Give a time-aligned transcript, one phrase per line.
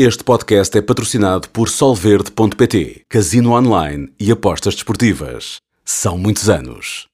[0.00, 5.56] Este podcast é patrocinado por Solverde.pt, Casino Online e Apostas Desportivas.
[5.84, 7.08] São muitos anos.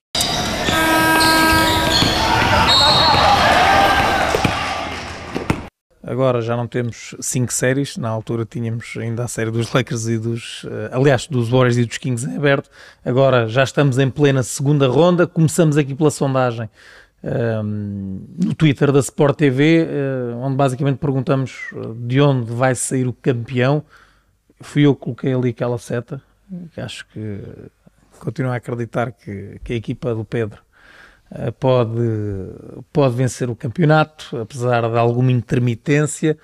[6.03, 10.19] Agora já não temos cinco séries, na altura tínhamos ainda a série dos Lakers e
[10.19, 12.69] dos, eh, aliás, dos Warriors e dos Kings em aberto.
[13.03, 16.69] Agora já estamos em plena segunda ronda, começamos aqui pela sondagem
[17.23, 23.07] no Twitter da Sport TV, uh, eh, onde basicamente perguntamos eh, de onde vai sair
[23.07, 23.83] o campeão.
[24.61, 26.21] Fui eu que coloquei ali aquela seta,
[26.71, 27.39] que acho que
[28.19, 30.61] continuo a acreditar que, que a equipa do Pedro
[31.31, 31.99] eh, pode,
[32.93, 36.37] pode vencer o campeonato, apesar de alguma intermitência.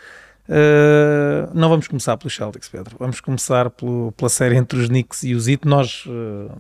[0.50, 2.98] Uh, não vamos começar pelos Celtics, Pedro.
[3.00, 5.66] Vamos começar pelo, pela série entre os Knicks e os Heat.
[5.66, 6.52] Nós uh,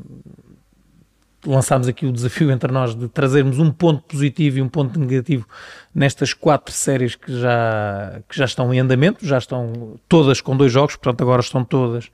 [1.45, 5.47] lançámos aqui o desafio entre nós de trazermos um ponto positivo e um ponto negativo
[5.93, 10.71] nestas quatro séries que já, que já estão em andamento, já estão todas com dois
[10.71, 12.11] jogos, portanto agora estão todas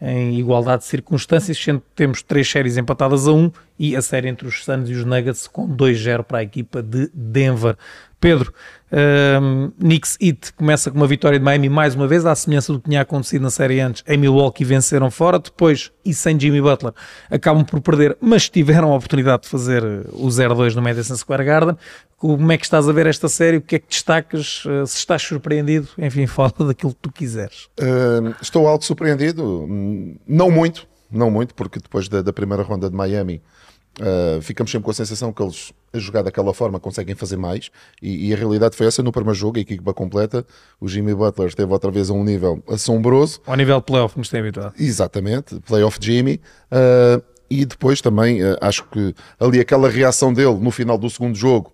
[0.00, 4.28] em igualdade de circunstâncias, sendo que temos três séries empatadas a um e a série
[4.28, 7.76] entre os Suns e os Nuggets com 2-0 para a equipa de Denver.
[8.20, 8.52] Pedro,
[8.92, 12.78] um, Knicks Heat começa com uma vitória de Miami mais uma vez, à semelhança do
[12.78, 14.04] que tinha acontecido na série antes.
[14.06, 16.92] Em Milwaukee venceram fora, depois e sem Jimmy Butler
[17.30, 19.82] acabam por perder, mas tiveram a oportunidade de fazer
[20.12, 21.76] o 0-2 no Madison Square Garden.
[22.18, 23.56] Como é que estás a ver esta série?
[23.56, 24.64] O que é que destacas?
[24.66, 27.68] Uh, se estás surpreendido, enfim, fala daquilo que tu quiseres.
[27.80, 29.66] Uh, estou algo surpreendido,
[30.26, 33.40] não muito, não muito, porque depois da, da primeira ronda de Miami
[33.98, 37.70] Uh, ficamos sempre com a sensação que eles, a jogar daquela forma, conseguem fazer mais.
[38.00, 40.46] E, e, a realidade foi essa no primeiro jogo, a equipa completa.
[40.80, 43.40] O Jimmy Butler esteve outra vez a um nível assombroso.
[43.46, 44.74] Ao nível playoff, nos tem habituado.
[44.78, 46.40] Exatamente, playoff Jimmy.
[46.70, 51.34] Uh, e depois também, uh, acho que ali aquela reação dele no final do segundo
[51.34, 51.72] jogo,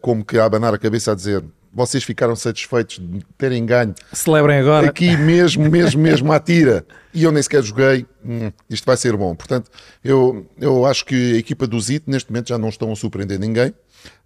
[0.00, 3.94] como que a abanar a cabeça a dizer vocês ficaram satisfeitos de terem ganho.
[4.12, 4.88] Celebrem agora.
[4.88, 6.84] Aqui mesmo, mesmo, mesmo à tira.
[7.14, 8.06] E eu nem sequer joguei.
[8.24, 9.34] Hum, isto vai ser bom.
[9.34, 9.70] Portanto,
[10.04, 13.38] eu, eu acho que a equipa do ZIT neste momento já não estão a surpreender
[13.38, 13.68] ninguém.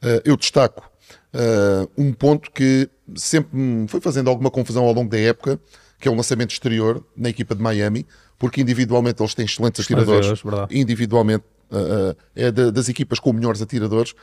[0.02, 0.90] Uh, eu destaco
[1.34, 5.60] uh, um ponto que sempre me foi fazendo alguma confusão ao longo da época,
[6.00, 8.06] que é o lançamento exterior na equipa de Miami,
[8.38, 10.42] porque individualmente eles têm excelentes atiradores.
[10.70, 14.14] individualmente uh, é de, das equipas com melhores atiradores.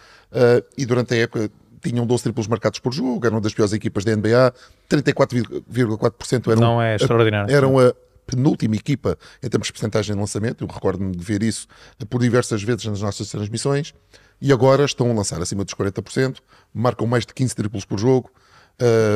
[0.77, 1.49] e durante a época
[1.83, 4.53] tinham 12 triplos marcados por jogo, eram das piores equipas da NBA,
[4.89, 7.53] 34,4% eram, Não é extraordinário.
[7.53, 7.93] eram a
[8.25, 11.67] penúltima equipa em termos de porcentagem de lançamento, eu recordo-me de ver isso
[12.09, 13.93] por diversas vezes nas nossas transmissões,
[14.41, 16.37] e agora estão a lançar acima dos 40%,
[16.73, 18.31] marcam mais de 15 triplos por jogo,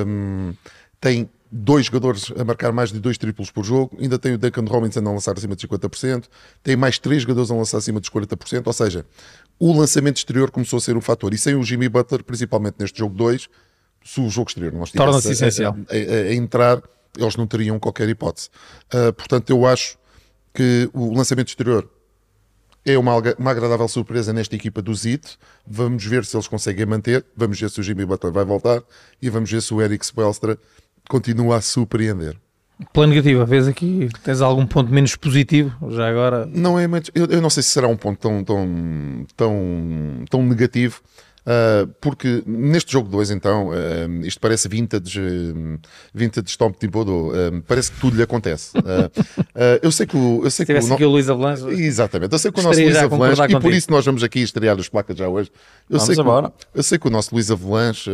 [0.05, 0.53] um,
[0.99, 4.65] têm dois jogadores a marcar mais de dois triplos por jogo, ainda tem o Duncan
[4.65, 6.25] Robinson a lançar acima de 50%,
[6.61, 9.05] tem mais três jogadores a lançar acima dos 40%, ou seja,
[9.59, 11.33] o lançamento exterior começou a ser um fator.
[11.33, 13.49] E sem o Jimmy Butler, principalmente neste jogo 2,
[14.03, 15.75] se o jogo exterior não estivesse essencial.
[15.89, 16.81] A, a, a, entrar,
[17.17, 18.49] eles não teriam qualquer hipótese.
[18.93, 19.97] Uh, portanto, eu acho
[20.53, 21.89] que o lançamento exterior
[22.85, 25.37] é uma, uma agradável surpresa nesta equipa do ZIT.
[25.65, 28.81] Vamos ver se eles conseguem manter, vamos ver se o Jimmy Butler vai voltar
[29.21, 30.57] e vamos ver se o Eric Spelstra
[31.09, 32.39] continua a surpreender.
[32.93, 36.45] Pela negativa, vês aqui, tens algum ponto menos positivo já agora?
[36.45, 41.01] Não é, eu, eu não sei se será um ponto tão, tão, tão, tão negativo,
[41.47, 45.79] Uh, porque neste jogo 2, então, uh, isto parece vintage, uh,
[46.13, 48.73] vintage Tom Thibodeau, uh, parece que tudo lhe acontece.
[49.81, 50.41] eu sei que o.
[50.43, 51.63] Eu sei Se tivesse que o, aqui o Luís Avalanche.
[51.69, 54.77] Exatamente, eu sei que o nosso Luís Avalanche, e por isso nós vamos aqui estrear
[54.77, 55.49] os placas já hoje.
[55.89, 58.11] Eu, vamos sei que, eu sei que o nosso Luís Avalanche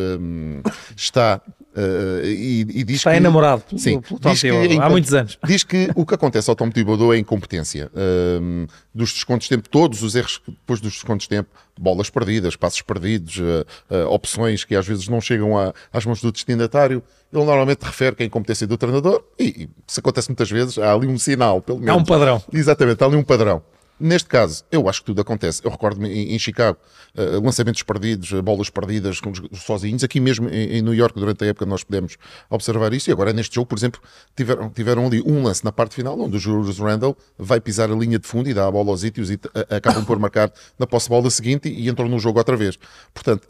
[0.95, 1.41] está
[1.75, 5.39] Uh, e, e, diz Está que, enamorado sim, pelo Tom Thibodeau, há muitos anos.
[5.44, 7.89] Diz que o que acontece ao Tom Thibodeau é incompetência.
[7.94, 12.56] Uh, dos descontos de tempo, todos os erros depois dos descontos de tempo, bolas perdidas,
[12.56, 13.66] passos perdidos, uh,
[14.09, 17.01] opções que às vezes não chegam a, às mãos do destinatário,
[17.33, 20.78] ele normalmente refere que é a incompetência do treinador e, e se acontece muitas vezes,
[20.78, 21.95] há ali um sinal, pelo menos.
[21.95, 22.39] Há um padrão.
[22.53, 23.63] Exatamente, há ali um padrão.
[24.00, 25.62] Neste caso, eu acho que tudo acontece.
[25.64, 26.78] Eu recordo-me em, em, Chicago,
[27.16, 30.04] uh, lançamentos perdidos, uh, bolas perdidas com, sozinhos.
[30.04, 32.18] Aqui mesmo em, em, New York, durante a época, nós podemos
[32.50, 33.09] observar isso.
[33.09, 34.02] E agora, neste jogo, por exemplo,
[34.36, 37.95] tiveram, tiveram ali um lance na parte final, onde o Julius Randle vai pisar a
[37.95, 40.88] linha de fundo e dá a bola aos ítios e uh, acabam por marcar na
[40.88, 42.78] posse-bola seguinte e, e entram no jogo outra vez.
[43.13, 43.48] Portanto,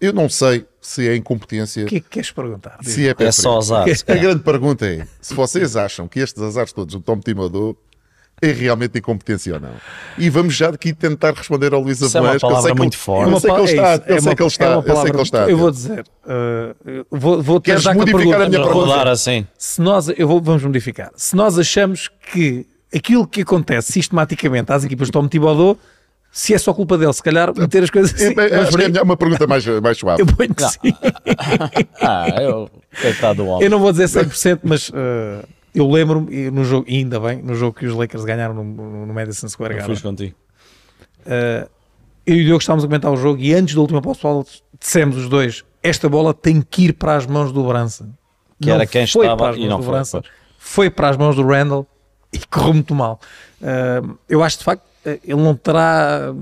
[0.00, 1.84] eu não sei se é incompetência.
[1.84, 2.78] O que é que queres perguntar?
[2.82, 3.86] Se é, é só azar.
[4.06, 7.76] A grande pergunta é: se vocês acham que estes azares todos, o Tom Thibodeau,
[8.44, 9.70] é realmente incompetência ou não.
[10.18, 12.42] E vamos já aqui tentar responder ao Luís Avelães.
[12.42, 13.32] É uma palavra eu sei muito forte.
[13.32, 15.50] Eu sei que ele está, eu sei que ele está, eu sei que ele está.
[15.50, 19.10] Eu vou dizer, uh, vou, vou Queres modificar a, a minha pergunta?
[19.10, 19.46] Assim.
[19.56, 21.10] Se nós, eu vou, vamos modificar.
[21.16, 25.76] Se nós achamos que aquilo que acontece sistematicamente às equipas de Tom Thibodeau
[26.30, 28.34] Se é só culpa dele, se calhar meter as coisas assim.
[28.38, 30.22] É, é, mas acho que é uma pergunta mais, mais suave.
[30.22, 30.78] eu ponho que sim.
[32.00, 32.70] Ah, eu.
[33.00, 33.64] Coitado do homem.
[33.64, 37.76] Eu não vou dizer 100%, mas uh, eu lembro-me, no jogo, ainda bem, no jogo
[37.76, 38.64] que os Lakers ganharam no,
[39.06, 40.36] no, Madison Square Garden, fiz contigo.
[41.26, 41.68] uh,
[42.24, 44.44] eu e o Diogo estávamos a comentar o jogo e antes da última posse bola
[44.78, 48.08] dissemos os dois, esta bola tem que ir para as mãos do Branson.
[48.60, 50.32] Que era quem foi estava para as e não do foi, Brunson, pois.
[50.58, 51.86] foi para as mãos do Randall
[52.32, 53.20] e correu muito mal.
[53.60, 56.32] Uh, eu acho de facto, uh, ele não terá...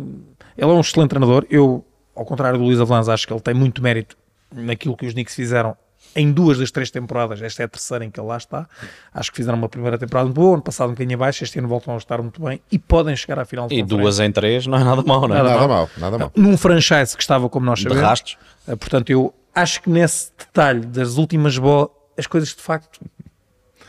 [0.56, 1.46] Ele é um excelente treinador.
[1.50, 1.84] Eu,
[2.14, 4.16] ao contrário do Luís Avalanche, acho que ele tem muito mérito
[4.52, 5.74] naquilo que os Knicks fizeram
[6.14, 7.40] em duas das três temporadas.
[7.42, 8.68] Esta é a terceira em que ele lá está.
[9.12, 11.68] Acho que fizeram uma primeira temporada muito boa, ano passado um bocadinho abaixo, este ano
[11.68, 14.66] voltam a estar muito bem e podem chegar à final de E duas em três
[14.66, 15.38] não é nada mau, não é?
[15.38, 15.68] Nada Nada mal.
[15.68, 16.32] mal, nada mal.
[16.36, 18.02] Num franchise que estava como nós De sabemos.
[18.08, 18.36] rastros.
[18.66, 21.88] Uh, Portanto, eu acho que nesse detalhe das últimas bolas,
[22.18, 23.00] as coisas de facto,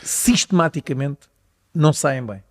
[0.02, 1.22] sistematicamente,
[1.74, 2.44] não saem bem.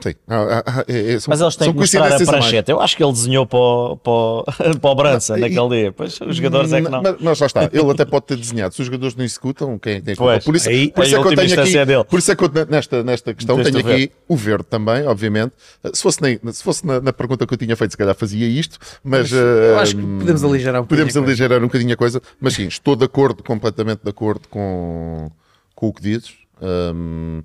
[0.00, 0.14] Sim.
[0.28, 2.70] Ah, ah, ah, é- é- são- Mas eles têm que mostrar a prancheta.
[2.70, 4.44] Eu acho que ele desenhou para o, para o,
[4.80, 5.92] para o Branson Não, e- naquele dia.
[5.92, 7.02] Pois os jogadores é que não.
[7.02, 8.72] Mas, mas lá está, ele até pode ter desenhado.
[8.72, 10.14] Se os jogadores não executam, quem é que tem?
[10.14, 12.04] Pois, por isso, aí- por isso é a que eu tenho aqui, é dele.
[12.04, 15.04] por isso é que eu nesta, nesta questão Meteste tenho o aqui o verde também,
[15.06, 15.52] obviamente.
[15.92, 18.46] Se fosse, nem- se fosse na, na pergunta que eu tinha feito, se calhar fazia
[18.46, 21.42] isto, mas, Eu ah, acho que podemos aligerar um podemos bocadinho a coisa.
[21.42, 25.30] aligerar um bocadinho a coisa, mas sim, estou de acordo, completamente de acordo com,
[25.74, 26.30] com o que dizes.
[26.62, 27.42] Eh,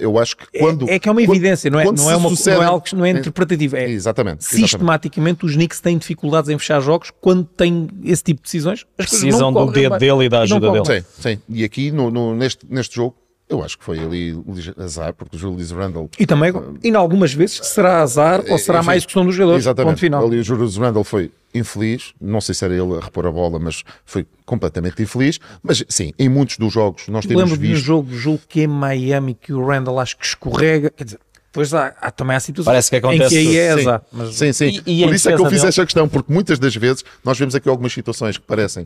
[0.00, 0.88] eu acho que quando.
[0.88, 2.58] é, é que é uma quando- evidência, não é, quando não se é, uma, sucedem-
[2.58, 3.76] não é algo que não é interpretativo.
[3.76, 4.40] É Exatamente.
[4.40, 4.44] exatamente.
[4.44, 8.84] sistematicamente os Knicks têm dificuldades em fechar jogos quando têm esse tipo de decisões.
[8.96, 10.84] Precisam não do dedo dele e da não ajuda dele.
[11.02, 11.38] Sim, sim.
[11.48, 13.14] E aqui no, no- neste, neste jogo,
[13.52, 14.34] eu acho que foi ali
[14.78, 16.08] azar, porque o Julius Randle.
[16.18, 16.52] E também,
[16.82, 19.64] e em algumas vezes, será azar ou será Enfim, mais questão dos jogadores.
[19.64, 19.90] Exatamente.
[19.92, 20.26] Ponto final.
[20.26, 22.12] Ali o Julius Randle foi infeliz.
[22.20, 25.38] Não sei se era ele a repor a bola, mas foi completamente infeliz.
[25.62, 27.84] Mas sim, em muitos dos jogos nós temos Lembro-me de um visto.
[27.86, 30.90] jogo, julgo que é em Miami, que o Randall acho que escorrega.
[30.90, 33.74] Quer dizer, depois há, há também há situações Parece que em acontece que aí é
[33.74, 33.80] Sim.
[33.80, 34.02] azar.
[34.10, 34.80] Mas Sim, sim.
[34.86, 35.68] E- e Por em isso é que eu fiz dele?
[35.68, 38.84] esta questão, porque muitas das vezes nós vemos aqui algumas situações que parecem.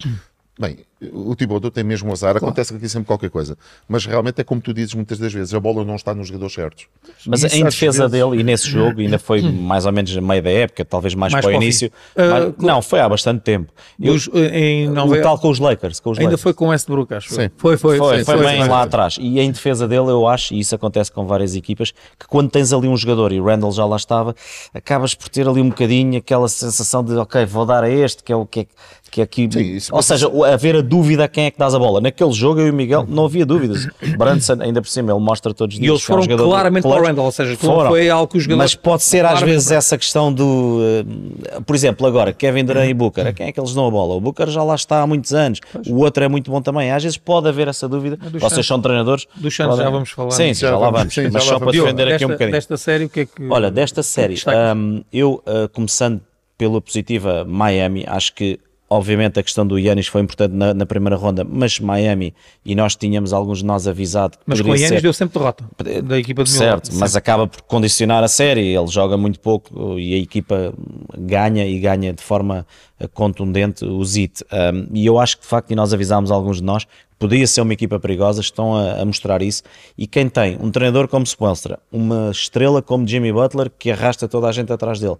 [0.58, 0.78] Bem,
[1.12, 3.56] o Thibodeau tem mesmo azar, acontece aqui sempre qualquer coisa.
[3.88, 6.54] Mas realmente é como tu dizes muitas das vezes, a bola não está nos jogadores
[6.54, 6.86] certos.
[7.26, 10.20] Mas Isso em defesa vezes- dele, e nesse jogo, ainda foi mais ou menos a
[10.20, 11.92] meio da época, talvez mais, Mais para o início.
[12.16, 12.22] Ah,
[12.56, 13.72] mas- não, foi há bastante tempo.
[14.00, 16.00] Eu, os- em Nova tal com os Lakers.
[16.00, 16.42] Com os ainda Lakers.
[16.42, 17.34] foi com o Westbrook, acho.
[17.34, 17.50] Sim.
[17.56, 17.98] Foi, foi.
[17.98, 18.68] Foi, sim, foi bem sim.
[18.68, 19.16] lá atrás.
[19.20, 22.72] E em defesa dele, eu acho, e isso acontece com várias equipas, que quando tens
[22.72, 24.34] ali um jogador e o Randall já lá estava,
[24.72, 28.32] acabas por ter ali um bocadinho aquela sensação de, ok, vou dar a este, que
[28.32, 28.66] é o que é,
[29.10, 29.48] que é aqui.
[29.52, 32.00] Sim, isso- Ou seja, haver a dúvida a quem é que dás a bola.
[32.00, 33.86] Naquele jogo, eu e o Miguel, não havia dúvidas.
[34.16, 35.90] Branson, ainda por cima, ele mostra todos os E dias.
[35.92, 37.04] eles que é um foram claramente para o.
[37.06, 39.76] Randall, ou seja, não foi algo que os jogadores- Mas pode ser às vezes para-
[39.76, 40.78] essa questão do.
[40.82, 43.90] eh, Por exemplo, agora, Kevin Durant e Booker, a quem é que eles dão a
[43.90, 44.14] bola?
[44.14, 46.90] O Booker já lá está há muitos anos, o outro é muito bom também.
[46.90, 48.16] Às vezes pode haver essa dúvida.
[48.32, 48.66] Vocês Santos.
[48.66, 49.26] são treinadores.
[49.34, 50.30] Do Santos já vamos falar.
[50.30, 52.52] Sim, Já já, lá vamos, sim, Mas só para defender aqui desta, um bocadinho.
[52.52, 53.48] desta série, o que é que.
[53.50, 54.76] Olha, desta série, destacas?
[54.76, 56.20] hum, eu uh, começando
[56.56, 61.16] pela positiva Miami, acho que obviamente a questão do Yanis foi importante na, na primeira
[61.16, 62.34] ronda, mas Miami,
[62.64, 65.38] e nós tínhamos alguns de nós avisado que Mas com o Yannis ser, deu sempre
[65.38, 65.64] derrota
[66.02, 66.86] da equipa de Milwaukee.
[66.86, 68.76] Certo, mas acaba por condicionar a série.
[68.76, 70.72] Ele joga muito pouco e a equipa
[71.18, 72.66] ganha e ganha de forma
[72.98, 74.44] eh, contundente o Zit.
[74.52, 76.86] Um, e eu acho que de facto, e nós avisámos alguns de nós,
[77.18, 79.62] podia ser uma equipa perigosa, estão a, a mostrar isso.
[79.96, 84.48] E quem tem um treinador como Spoelstra, uma estrela como Jimmy Butler, que arrasta toda
[84.48, 85.16] a gente atrás dele.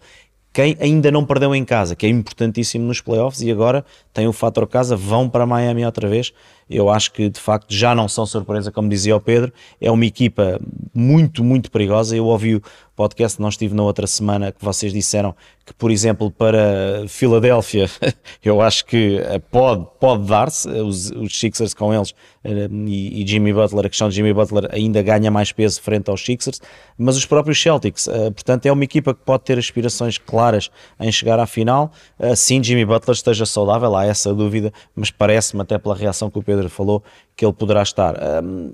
[0.57, 4.33] Quem ainda não perdeu em casa, que é importantíssimo nos playoffs e agora tem o
[4.33, 6.33] fator casa, vão para Miami outra vez.
[6.71, 10.07] Eu acho que de facto já não são surpresa, como dizia o Pedro, é uma
[10.07, 10.59] equipa
[10.95, 12.17] muito, muito perigosa.
[12.17, 12.59] Eu ouvi
[12.97, 15.35] podcast que nós tive na outra semana que vocês disseram
[15.67, 17.91] que, por exemplo, para Filadélfia,
[18.43, 23.23] eu acho que eh, pode, pode dar-se, eh, os, os Sixers com eles eh, e,
[23.23, 26.61] e Jimmy Butler, a questão de Jimmy Butler ainda ganha mais peso frente aos Sixers,
[26.97, 31.41] mas os próprios Celtics, portanto, é uma equipa que pode ter aspirações claras em chegar
[31.41, 31.91] à final.
[32.19, 36.43] Assim, Jimmy Butler esteja saudável, há essa dúvida, mas parece-me, até pela reação que o
[36.43, 37.03] Pedro falou,
[37.37, 38.15] que ele poderá estar.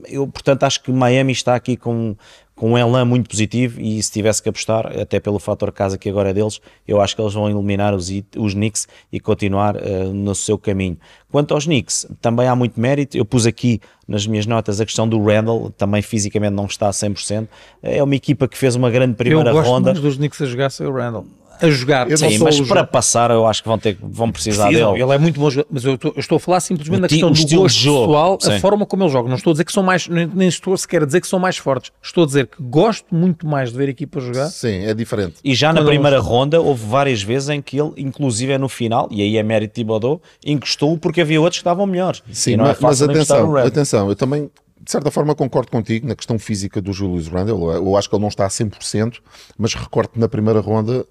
[0.06, 2.14] Eu, portanto, acho que Miami está aqui com,
[2.54, 6.08] com um elan muito positivo e se tivesse que apostar, até pelo fator casa que
[6.08, 10.04] agora é deles, eu acho que eles vão eliminar os, os Knicks e continuar eh,
[10.04, 10.96] no seu caminho.
[11.30, 13.16] Quanto aos Knicks, também há muito mérito.
[13.16, 16.92] Eu pus aqui nas minhas notas a questão do Randall, também fisicamente não está a
[16.92, 17.48] 100%.
[17.82, 19.92] É uma equipa que fez uma grande Eu primeira gosto ronda.
[19.92, 21.26] mais dos Knicks a jogar sem o Randall.
[21.60, 22.10] A jogar.
[22.10, 22.90] Eu não Sim, mas para jogo.
[22.90, 25.04] passar eu acho que vão, ter, vão precisar Precisam, dele.
[25.04, 27.30] Ele é muito bom jogador, mas eu estou, eu estou a falar simplesmente da questão
[27.30, 28.60] do gosto pessoal, a sim.
[28.60, 29.28] forma como ele joga.
[29.28, 31.38] Não estou a dizer que são mais, nem, nem estou sequer a dizer que são
[31.38, 31.92] mais fortes.
[32.02, 34.48] Estou a dizer que gosto muito mais de ver a equipa jogar.
[34.48, 35.36] Sim, é diferente.
[35.44, 38.58] E já na Quando primeira eles- ronda houve várias vezes em que ele, inclusive é
[38.58, 42.22] no final, e aí é mérito de Thibodeau, encostou porque havia outros que estavam melhores.
[42.32, 44.50] Sim, não é mas, mas atenção, atenção, eu também
[44.84, 47.70] de certa forma concordo contigo na questão física do Julius Randle.
[47.72, 49.18] Eu acho que ele não está a 100%,
[49.56, 51.06] mas recordo que na primeira ronda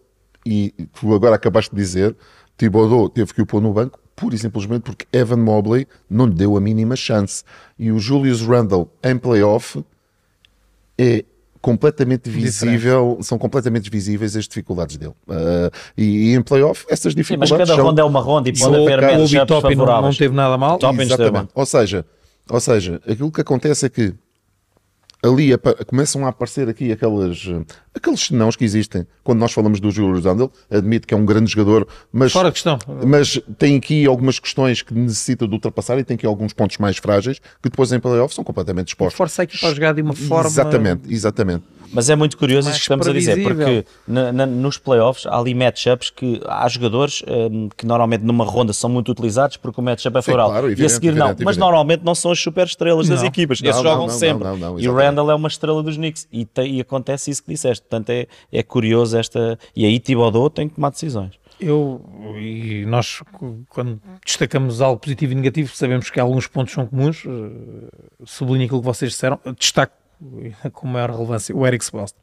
[0.46, 2.16] E tu agora acabaste de dizer,
[2.58, 6.34] Thibodeau teve que o pôr no banco pura e simplesmente porque Evan Mobley não lhe
[6.34, 7.44] deu a mínima chance.
[7.78, 9.84] E o Julius Randle em playoff
[10.98, 11.26] é
[11.60, 15.14] completamente visível, são completamente visíveis as dificuldades dele.
[15.28, 17.86] Uh, e, e, em playoff, essas Sim, mas dificuldades cada são...
[17.86, 20.18] ronda é uma ronda e pode O, haver Obi Toppin não, não favoráveis.
[20.18, 20.80] teve nada mal.
[21.00, 21.50] Exatamente.
[21.54, 22.06] Ou seja,
[22.50, 24.14] ou seja, aquilo que acontece é que
[25.24, 25.51] ali
[25.86, 27.48] começam a aparecer aqui aquelas,
[27.94, 29.06] aqueles senãos que existem.
[29.24, 32.80] Quando nós falamos do Julius Randle, admito que é um grande jogador, mas, Fora questão.
[33.06, 36.98] mas tem aqui algumas questões que necessita de ultrapassar e tem aqui alguns pontos mais
[36.98, 39.18] frágeis que depois em playoff são completamente expostos.
[39.18, 40.50] Força a equipa a jogar de uma forma.
[40.50, 41.63] Exatamente, exatamente.
[41.94, 45.38] Mas é muito curioso isto que estamos a dizer, porque na- na- nos playoffs há
[45.38, 49.84] ali matchups que há jogadores hum, que normalmente numa ronda são muito utilizados porque o
[49.84, 50.52] matchup é Sim, favorável.
[50.52, 51.26] claro, e a evidente, seguir não.
[51.28, 51.60] evidente, Mas evidente.
[51.60, 53.28] normalmente não são as super estrelas das Não.
[53.28, 53.62] equipas.
[53.62, 54.44] Não, Esses não, jogam não, sempre.
[54.46, 54.94] não, não, e o.
[54.96, 56.28] Randall é uma estrela dos Knicks.
[56.32, 57.82] E, tem- e acontece isso que disseste.
[57.82, 59.58] Portanto, é, é curioso esta.
[59.76, 61.32] E aí Thibodeau tem que tomar decisões.
[61.60, 62.02] Eu
[62.40, 63.22] e nós,
[63.70, 67.24] quando destacamos algo positivo e negativo, sabemos que alguns pontos são comuns.
[67.26, 67.88] eh,
[68.26, 69.40] Sublinho aquilo que vocês disseram.
[69.60, 69.94] Destaco
[70.74, 72.22] com maior relevância o Eric Spoelstra.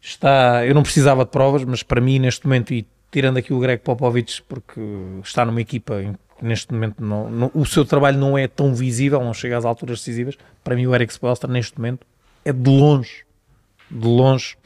[0.00, 3.60] Está, eu não precisava de provas, mas para mim, neste momento, e tirando aqui o
[3.60, 4.80] Greg Popovich, porque
[5.22, 8.74] está numa equipa em que neste momento não, não- o seu trabalho não é tão
[8.74, 10.36] visível, não chega às alturas decisivas.
[10.62, 12.06] Para mim, o Eric Spoelstra, neste momento,
[12.44, 13.24] é de longe,
[13.90, 14.56] de longe,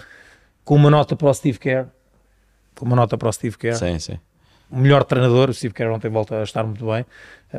[0.65, 1.87] com uma nota para o Steve Kerr.
[2.75, 4.19] Com uma nota para o Steve Kerr Sim, sim.
[4.71, 7.05] o melhor treinador, o Steve Kerr ontem volta a estar muito bem,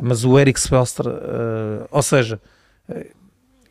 [0.01, 2.41] mas o Eric Spoelstra, eh, ou seja,
[2.89, 3.11] eh,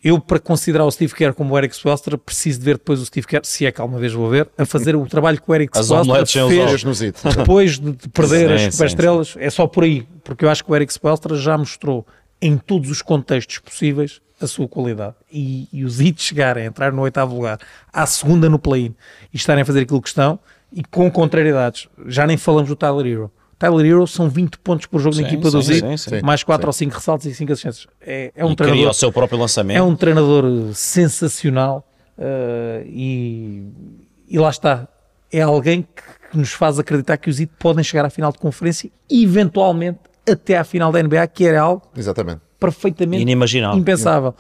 [0.03, 3.07] eu para considerar o Steve Kerr como o Eric Spoelstra preciso de ver depois o
[3.07, 5.55] Steve Kerr, se é que alguma vez vou ver, a fazer o trabalho que o
[5.55, 6.83] Eric Spoelstra fez
[7.37, 10.71] depois de, de perder Sim, as superestrelas, é só por aí, porque eu acho que
[10.71, 12.07] o Eric Spoelstra já mostrou
[12.41, 15.17] em todos os contextos possíveis a sua qualidade.
[15.33, 17.59] E, e os hits chegarem a entrar no oitavo lugar,
[17.93, 18.95] à segunda no play-in,
[19.33, 20.39] e estarem a fazer aquilo que estão,
[20.73, 23.33] e com contrariedades, já nem falamos do Tyler Hero.
[23.59, 26.21] Tyler Hero são 20 pontos por jogo Sim, na equipa do sim, Zit, sim, sim.
[26.23, 26.67] mais 4 Sim.
[26.69, 27.87] ou 5 ressaltos e 5 assistências.
[28.01, 29.77] É, é um e cria treinador o seu próprio lançamento.
[29.77, 31.85] é um treinador eh, sensacional
[32.17, 33.65] eh, e,
[34.29, 34.87] e lá está.
[35.33, 38.39] É alguém que, que nos faz acreditar que os IT podem chegar à final de
[38.39, 39.99] conferência e eventualmente
[40.31, 42.41] até à final da NBA, que era algo Exatamente.
[42.61, 43.79] perfeitamente Inimaginável.
[43.79, 44.35] impensável.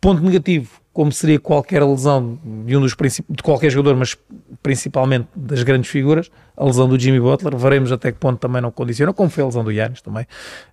[0.00, 2.94] Ponto negativo, como seria qualquer lesão de um dos
[3.28, 4.16] de qualquer jogador, mas
[4.62, 8.70] principalmente das grandes figuras, a lesão do Jimmy Butler, veremos até que ponto também não
[8.70, 10.24] condiciona, como foi a lesão do Yannis também.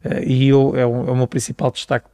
[0.03, 2.07] Eh, E eu, é, o, é o meu principal destaque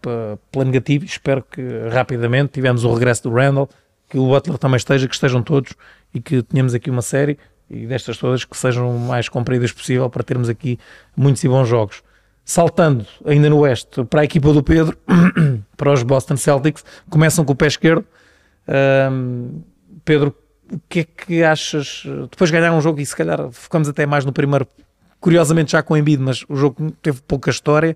[0.52, 1.62] pela negativa espero que
[1.92, 3.70] rapidamente tivemos o regresso do Randall,
[4.10, 5.74] que o Butler também esteja, que estejam todos
[6.14, 7.38] e que tenhamos aqui uma série
[7.70, 10.80] e destas todas que sejam o mais compridas possível para termos aqui
[11.16, 12.02] muitos e bons jogos.
[12.46, 14.98] Saltando ainda no Oeste para a equipa do Pedro,
[15.78, 18.04] para os Boston Celtics, começam com o pé esquerdo.
[18.68, 19.62] Ahm,
[20.04, 20.36] Pedro,
[20.72, 22.04] o que é que achas?
[22.30, 24.68] Depois ganharam um jogo e se calhar focamos até mais no primeiro,
[25.20, 27.96] curiosamente já com o Embiid, mas o jogo teve pouca história.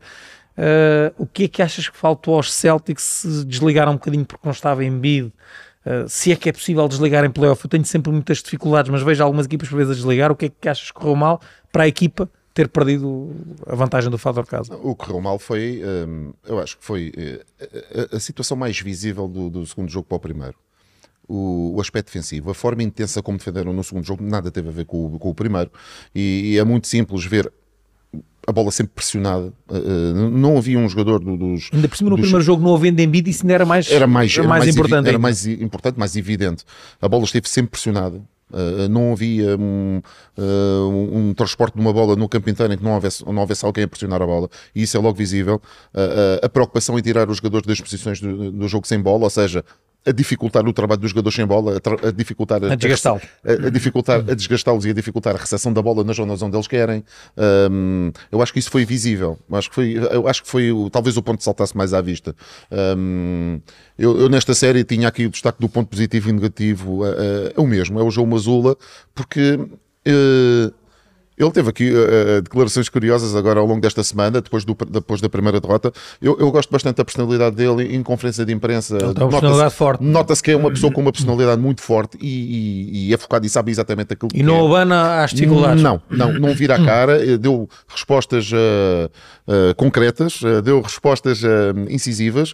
[0.58, 4.46] Ah, o que é que achas que faltou aos Celtics se desligaram um bocadinho porque
[4.46, 5.32] não estava Embiid?
[5.86, 9.02] Ah, se é que é possível desligar em playoff, eu tenho sempre muitas dificuldades, mas
[9.02, 10.32] vejo algumas equipas por vezes a desligar.
[10.32, 13.32] O que é que achas que correu mal para a equipa ter perdido
[13.66, 14.76] a vantagem do fator casa?
[14.76, 17.42] O que correu mal foi, hum, eu acho que foi eh,
[18.12, 20.56] a, a- a situação mais visível do, do segundo jogo para o primeiro.
[21.28, 24.72] O, o aspecto defensivo, a forma intensa como defenderam no segundo jogo, nada teve a
[24.72, 25.72] ver com, o- com o primeiro.
[26.14, 27.52] E, e é muito simples ver
[28.46, 29.54] a bola sempre pressionada.
[29.72, 31.70] Eh, não havia um jogador do- dos.
[31.72, 34.08] Ainda por cima no dos- primeiro jogo não havendo Embiid isso ainda era mais, era
[34.08, 35.08] mais, era mais, evi- importante.
[35.08, 36.66] era mais importante, mais evidente.
[37.00, 38.22] A bola esteve sempre pressionada.
[38.52, 40.02] Uh, não havia um,
[40.38, 43.66] uh, um, transporte de uma bola no campo inteiro em que não houvesse, não houvesse
[43.66, 45.62] alguém a pressionar a bola, e isso é logo visível.
[45.94, 49.30] Uh, a preocupação em tirar os jogadores das posições do, do jogo sem bola, ou
[49.30, 49.64] seja,
[50.06, 53.22] a dificultar o trabalho dos jogadores sem bola, a, dificultar A desgastá-los.
[53.46, 56.56] a, a dificultar, a desgastá-los e a dificultar a recepção da bola nas zonas onde
[56.56, 57.04] eles querem.
[57.72, 59.38] Um, eu acho que isso foi visível.
[59.50, 61.94] Eu acho que foi, eu acho que foi o- talvez o ponto que saltasse mais
[61.94, 62.36] à vista.
[62.72, 63.60] Um,
[63.98, 67.02] eu, eu nesta série tinha aqui o destaque do ponto positivo e negativo.
[67.06, 68.76] É o mesmo, é o João Mazula,
[69.14, 69.60] porque.
[70.06, 70.72] eh,
[71.42, 75.30] ele teve aqui eh, declarações curiosas agora ao longo desta semana, depois, do, depois da
[75.30, 75.92] primeira derrota.
[76.22, 78.96] Eu, eu gosto bastante da personalidade dele em conferência de imprensa.
[78.96, 80.04] Ele tem uma Nota-se- personalidade forte.
[80.04, 83.46] Nota-se que é uma pessoa com uma personalidade muito forte e, e- e é focado
[83.46, 84.66] e sabe exatamente aquilo que E não quer.
[84.66, 85.82] abana às dificuldades.
[85.84, 89.10] Não, não, não vira a cara, eh, deu respostas eh,
[89.48, 91.42] eh, concretas, deu respostas
[91.90, 92.54] incisivas,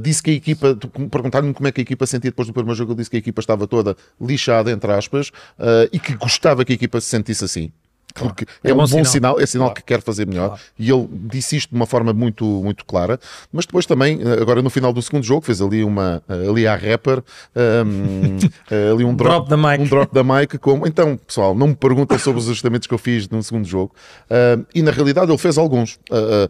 [0.00, 0.76] disse que a equipa,
[1.10, 3.18] perguntaram-me como é que a equipa sentia depois do primeiro jogo, ele disse que a
[3.18, 5.30] equipa estava toda lixada, entre aspas,
[5.92, 7.70] e que gostava que a equipa se sentisse assim.
[8.14, 9.04] Porque É é, um bom sinal.
[9.04, 10.58] sinal, é sinal que quer fazer melhor.
[10.78, 13.18] E ele disse isto de uma forma muito, muito clara.
[13.52, 16.66] Mas depois também, eh, agora no final do segundo jogo, fez ali uma eh, ali
[16.66, 17.22] à rapper,
[17.56, 18.38] um,
[18.70, 19.80] eh, ali um Drop the mic.
[19.82, 20.56] um drop da mic.
[20.58, 23.94] Como então, pessoal, não me perguntem sobre os ajustamentos que eu fiz no segundo jogo.
[24.30, 25.98] Ah, e na realidade ele fez alguns.
[26.10, 26.48] Ah,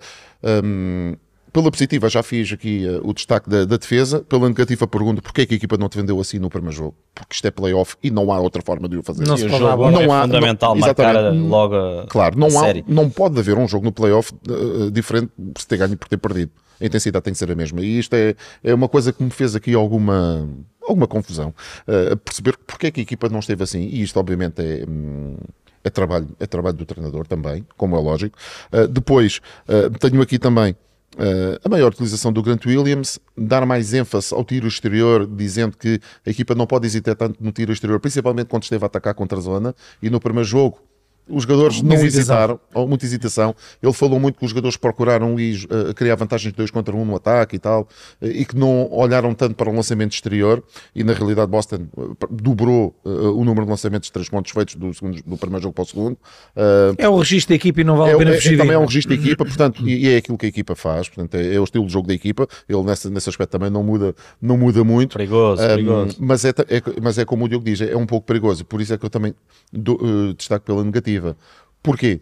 [0.63, 1.15] um,
[1.55, 4.21] pela positiva, já fiz aqui uh, o destaque da, da defesa.
[4.29, 6.97] Pela negativa, pergunto porque é que a equipa não te vendeu assim no primeiro jogo?
[7.15, 9.25] Porque isto é playoff e não há outra forma de o fazer.
[9.27, 12.65] Não se jogo é Não há- fundamental não- marcar logo a, Claro, não, a há,
[12.65, 12.85] série.
[12.89, 16.09] não pode haver um jogo no playoff uh, diferente por se ter ganho e por
[16.09, 16.51] ter perdido.
[16.81, 17.81] A intensidade tem que ser a mesma.
[17.81, 18.35] E isto é,
[18.65, 20.49] é uma coisa que me fez aqui alguma,
[20.83, 21.55] alguma confusão.
[21.87, 23.81] Uh, a perceber porque é que a equipa não esteve assim.
[23.83, 24.85] E isto, obviamente, é.
[24.89, 25.37] hum,
[25.85, 28.37] é trabalho, é trabalho do treinador também, como é lógico.
[28.73, 30.75] Uh, depois, uh, tenho aqui também
[31.15, 36.01] Uh, a maior utilização do Grant Williams, dar mais ênfase ao tiro exterior, dizendo que
[36.27, 39.39] a equipa não pode hesitar tanto no tiro exterior, principalmente quando esteve a atacar contra
[39.39, 39.75] a zona.
[40.03, 40.81] E no primeiro jogo,
[41.29, 43.55] os jogadores não hesitaram, ou muita hesitação.
[43.83, 47.01] Ele falou muito que os jogadores procuraram ir, uh, criar vantagens de 2 contra 1
[47.01, 47.83] um no ataque e tal,
[48.21, 50.63] uh, e que não olharam tanto para o lançamento exterior.
[50.95, 54.75] E na realidade, Boston uh, dobrou uh, o número de lançamentos de 3 pontos feitos
[54.75, 56.13] do, segundo, do primeiro jogo para o segundo.
[56.55, 58.59] Uh, É o registro da equipa e não vale é, a pena é- fugir.
[58.59, 61.09] também é um registro da equipa, portanto, e, e é aquilo que a equipa faz,
[61.09, 62.47] portanto, é, é o estilo de jogo da equipa.
[62.69, 65.17] Ele nessa, nesse aspecto também não muda, não muda muito.
[65.17, 66.17] Perigoso, Um, perigoso.
[66.21, 68.81] mas, é, é- mas é como o Diogo diz, é, é um pouco perigoso, por
[68.81, 69.35] isso é que eu também
[69.75, 71.14] eh, destaco pela negativa.
[71.83, 72.21] Porquê?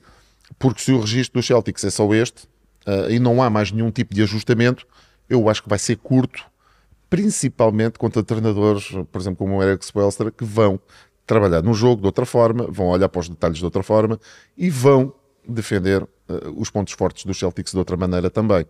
[0.58, 2.48] Porque se o registro do Celtics é só este
[2.86, 4.86] eh, e não há mais nenhum tipo de ajustamento,
[5.28, 6.44] eu acho que vai ser curto,
[7.08, 10.80] principalmente contra treinadores, por exemplo, como o Eric Spoelstra, que vão
[11.26, 14.18] trabalhar no jogo de outra forma, vão olhar para os detalhes de outra forma
[14.56, 15.12] e vão
[15.46, 18.66] defender eh, os pontos fortes do Celtics de outra maneira também.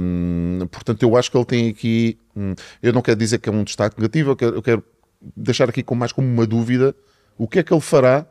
[0.00, 2.18] Hum, portanto, eu acho que ele tem aqui.
[2.36, 4.84] hum, eu não quero dizer que é um destaque negativo, eu quero, eu quero
[5.36, 6.94] deixar aqui com mais como uma dúvida
[7.36, 8.26] o que é que ele fará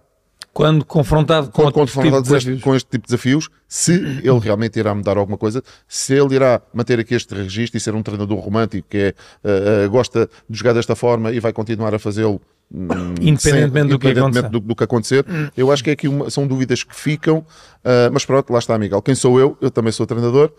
[0.58, 4.40] Quando confrontado com quando tipo confrontado com, este, com este tipo de desafios, se ele
[4.40, 8.02] realmente irá mudar alguma coisa, se ele irá manter aqui este registro e ser um
[8.02, 9.08] treinador romântico que é,
[9.44, 12.42] eh, eh, gosta de jogar desta forma e vai continuar a fazê-lo.
[12.74, 12.88] hum,
[13.22, 15.24] Independentemente do que independentemente do, do que acontecer,
[15.56, 17.46] eu acho que é aqui uma- são dúvidas que ficam,
[17.86, 19.00] ah, mas pronto, lá está, Miguel.
[19.04, 19.56] Quem sou eu?
[19.62, 20.52] Eu também sou treinador.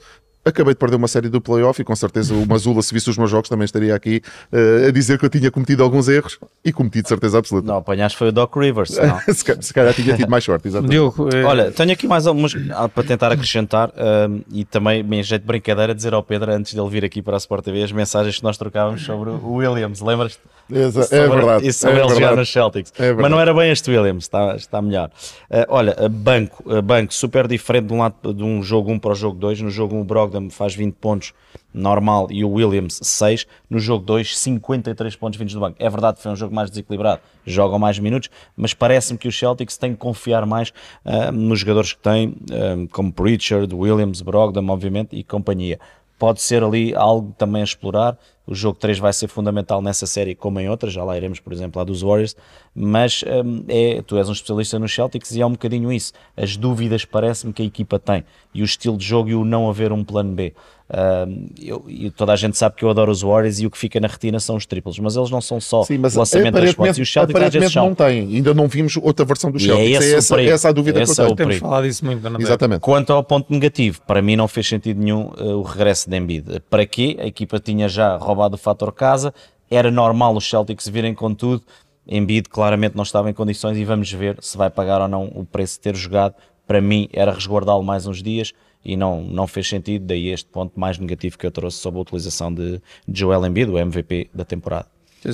[0.48, 3.18] Acabei de perder uma série do playoff e com certeza o Mazula, se visse os
[3.18, 6.72] meus jogos, também estaria aqui ah, a dizer que eu tinha cometido alguns erros e
[6.72, 7.66] cometi de certeza absoluta.
[7.66, 8.96] Não apanhaste foi o Doc Rivers.
[8.98, 9.34] Não.
[9.34, 10.92] se, calhar, se calhar tinha tido mais sorte, exatamente.
[10.92, 13.92] Diogo, eh, Olha, tenho aqui mais algumas ah, para tentar acrescentar
[14.28, 17.36] um, e também, em jeito de brincadeira, dizer ao Pedro, antes dele vir aqui para
[17.36, 20.40] a Sport TV, as mensagens que nós trocávamos sobre o Williams, lembras-te?
[20.70, 21.66] Exa- Sobre- é verdade.
[21.66, 22.92] Isso sobre é ele jogar nos Celtics.
[22.98, 23.12] É.
[23.12, 25.10] Mas não era bem este Williams, está, está melhor.
[25.50, 28.98] Uh, olha, uh, banco, uh, banco super diferente de um, lado, de um jogo 1
[28.98, 29.62] para o jogo 2.
[29.62, 31.32] No jogo 1 o Brogdon faz 20 pontos
[31.72, 33.46] normal e o Williams 6.
[33.68, 35.76] No jogo 2, 53 pontos vindos do banco.
[35.78, 39.38] É verdade que foi um jogo mais desequilibrado, jogam mais minutos, mas parece-me que os
[39.38, 40.72] Celtics têm que confiar mais
[41.04, 42.36] uh, nos jogadores que têm,
[42.76, 45.78] um, como Pritchard, Williams, Brogdon, obviamente, e companhia.
[46.18, 48.18] Pode ser ali algo também a explorar.
[48.46, 50.92] O jogo 3 vai ser fundamental nessa série, como em outras.
[50.92, 52.34] Já lá iremos, por exemplo, lá dos Warriors.
[52.74, 56.12] Mas hum, é, tu és um especialista nos Celtics e é um bocadinho isso.
[56.36, 58.24] As dúvidas parece-me que a equipa tem.
[58.54, 60.54] E o estilo de jogo e o não haver um plano B.
[60.90, 63.76] Hum, eu, e toda a gente sabe que eu adoro os Warriors e o que
[63.76, 64.98] fica na retina são os triplos.
[64.98, 66.78] Mas eles não são só Sim, mas lançamento das spots.
[66.78, 67.94] E aparentemente, os Celtics às vezes aparentemente não
[68.26, 68.36] tem.
[68.36, 69.96] Ainda não vimos outra versão do E é Celtics.
[69.98, 70.54] esse É, o essa, perigo.
[70.54, 71.48] essa a dúvida Esse que é eu o tenho.
[71.50, 72.26] temos falado disso muito.
[72.26, 72.42] André.
[72.42, 72.80] Exatamente.
[72.80, 76.60] Quanto ao ponto negativo, para mim não fez sentido nenhum uh, o regresso de Embiid.
[76.70, 77.18] Para quê?
[77.20, 79.34] A equipa tinha já roubado o fator casa,
[79.70, 81.62] era normal os Celtics virem com tudo.
[82.06, 85.44] Embiid claramente não estava em condições e vamos ver se vai pagar ou não o
[85.44, 86.34] preço de ter jogado.
[86.66, 88.54] Para mim era resguardá-lo mais uns dias
[88.88, 90.06] e não, não fez sentido.
[90.06, 93.78] Daí este ponto mais negativo que eu trouxe sobre a utilização de, Joel Embiid, o
[93.78, 94.86] MVP da temporada.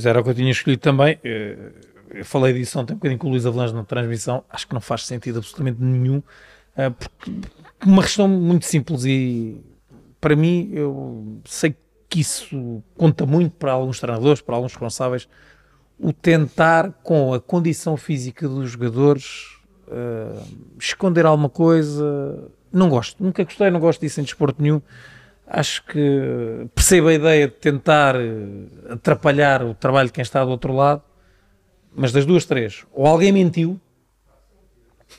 [0.04, 1.18] Era o que eu tinha escolhido também.
[1.22, 1.70] Eh,
[2.16, 4.44] Eu falei disso ontem um bocadinho com o Luís Avalanche na transmissão.
[4.50, 6.22] Acho que não faz sentido absolutamente nenhum.
[6.76, 7.30] eh, Porque
[7.86, 9.60] uma questão muito simples e
[10.20, 11.74] para mim eu sei
[12.08, 15.28] que isso conta muito para alguns treinadores, para alguns responsáveis,
[15.98, 19.58] o tentar com a condição física dos jogadores
[19.90, 20.42] eh,
[20.78, 22.48] esconder alguma coisa.
[22.74, 24.82] Não gosto, nunca gostei, não gosto disso em desporto nenhum.
[25.46, 30.50] Acho que percebo a ideia de tentar eh, atrapalhar o trabalho de quem está do
[30.50, 31.02] outro lado,
[31.94, 33.78] mas das duas, três, ou alguém mentiu,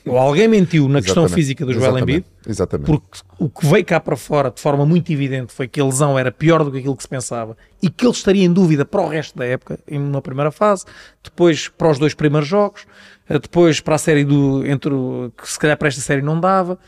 [0.04, 1.98] ou alguém mentiu na questão física do Joel.
[1.98, 2.86] Embiid, Exatamente.
[2.86, 6.18] porque o que veio cá para fora de forma muito evidente foi que a lesão
[6.18, 9.00] era pior do que aquilo que se pensava e que ele estaria em dúvida para
[9.00, 10.84] o resto da época, em uma primeira fase,
[11.22, 12.86] depois para os dois primeiros jogos,
[13.28, 14.64] eh, depois para a série do.
[14.66, 16.78] entre o, que se calhar para esta série não dava,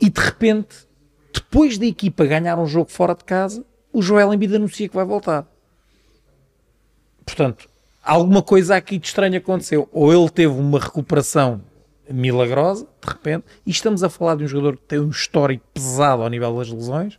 [0.00, 0.76] e de repente,
[1.32, 5.04] depois da equipa ganhar um jogo fora de casa, o Joel Embiid anuncia que vai
[5.04, 5.46] voltar.
[7.24, 7.68] Portanto,
[8.02, 9.88] alguma coisa aqui de estranho aconteceu.
[9.92, 11.60] Ou ele teve uma recuperação
[12.10, 16.22] milagrosa, de repente, e estamos a falar de um jogador que tem um histórico pesado
[16.22, 17.18] ao nível das lesões.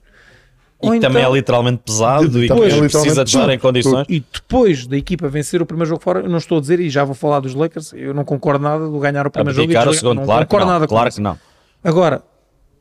[0.81, 3.49] E que também então- é literalmente pesado De- e que também é precisa de estar
[3.53, 4.07] em condições.
[4.09, 6.89] E depois da equipa vencer o primeiro jogo fora, eu não estou a dizer, e
[6.89, 9.71] já vou falar dos Lakers, eu não concordo nada do ganhar o primeiro jogo.
[9.71, 10.73] e o segundo, não claro que concordo não.
[10.73, 11.17] nada com Claro isso.
[11.17, 11.37] que não.
[11.83, 12.23] Agora,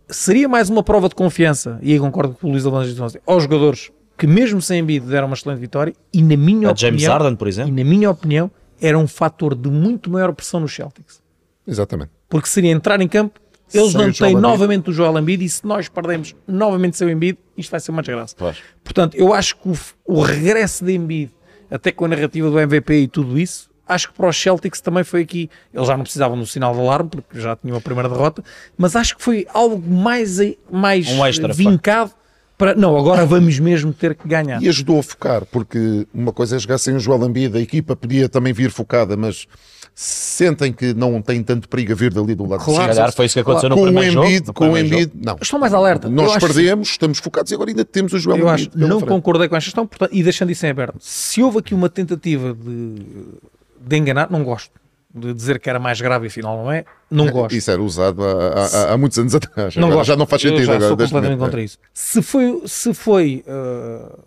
[0.08, 3.90] seria mais uma prova de confiança, e aí concordo com o Luís Alonso aos jogadores
[4.16, 7.36] que mesmo sem Embiid deram uma excelente vitória, e na minha A opinião, James Harden,
[7.36, 7.72] por e exemplo.
[7.74, 11.22] na minha opinião, era um fator de muito maior pressão nos Celtics.
[11.66, 12.10] Exatamente.
[12.28, 13.38] Porque seria entrar em campo,
[13.72, 14.42] eles Sem não Joel têm Embiid.
[14.42, 17.90] novamente o Joel Embiid, e se nós perdemos novamente sem o Embiid, isto vai ser
[17.92, 18.34] uma desgraça.
[18.36, 18.56] Pois.
[18.82, 21.30] Portanto, eu acho que o, o regresso de Embiid,
[21.70, 25.02] até com a narrativa do MVP e tudo isso, acho que para os Celtics também
[25.04, 25.48] foi aqui.
[25.72, 28.42] Eles já não precisavam do sinal de alarme, porque já tinham a primeira derrota,
[28.76, 30.38] mas acho que foi algo mais,
[30.70, 32.10] mais Um extra, vincado
[32.56, 32.74] para.
[32.74, 34.62] Não, agora vamos mesmo ter que ganhar.
[34.62, 37.94] E ajudou a focar, porque uma coisa é jogar sem o Joel Embiid, a equipa
[37.96, 39.46] podia também vir focada, mas
[40.00, 42.84] sentem que não tem tanto perigo a vir dali do lado Claro.
[42.84, 44.26] de Se calhar foi isso que aconteceu no com o primeiro jogo.
[44.26, 45.36] Embiid, no com o Embiid, não.
[45.42, 46.06] Estão mais alerta.
[46.06, 48.68] Eu Nós acho- perdemos, estamos focados e agora ainda temos o Joel Eu Embiid.
[48.68, 49.08] acho, não frente.
[49.08, 50.98] concordei com esta questão, portanto, e deixando isso em aberto.
[51.00, 52.94] Se houve aqui uma tentativa de,
[53.88, 54.72] de enganar, não gosto.
[55.14, 57.54] De dizer que era mais grave e afinal não é, não gosto.
[57.56, 59.74] Isso era usado há, há- há muitos anos atrás.
[59.76, 60.08] não Agora gosto.
[60.08, 60.88] já não faz Eu sentido já agora.
[60.88, 61.40] sou completamente momento.
[61.40, 61.78] contra isso.
[61.94, 64.18] Se foi, se foi uh,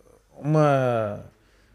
[0.43, 1.24] uma,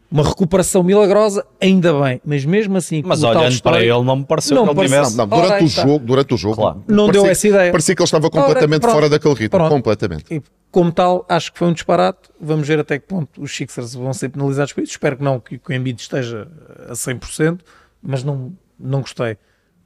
[0.09, 2.21] uma recuperação milagrosa, ainda bem.
[2.25, 4.93] Mas mesmo assim, Mas olhando para histórico- ele, não me pareceu Não que ele parece-
[4.95, 5.17] tivesse.
[5.17, 6.83] Não, não, durante Ora, o jogo, durante o jogo, Claro.
[6.87, 7.71] Não parecia, deu essa ideia.
[7.71, 8.93] Parecia que ele estava Ora, completamente pronto.
[8.93, 9.69] fora daquele ritmo, Pronto.
[9.71, 10.33] completamente.
[10.33, 10.41] E,
[10.71, 12.29] como tal, acho que foi um disparate.
[12.39, 14.91] Vamos ver até que ponto os Sixers vão ser penalizados por isso.
[14.93, 16.47] Espero que não, que, que o Embiid esteja
[16.89, 17.59] a 100%,
[18.01, 19.37] mas não, não gostei.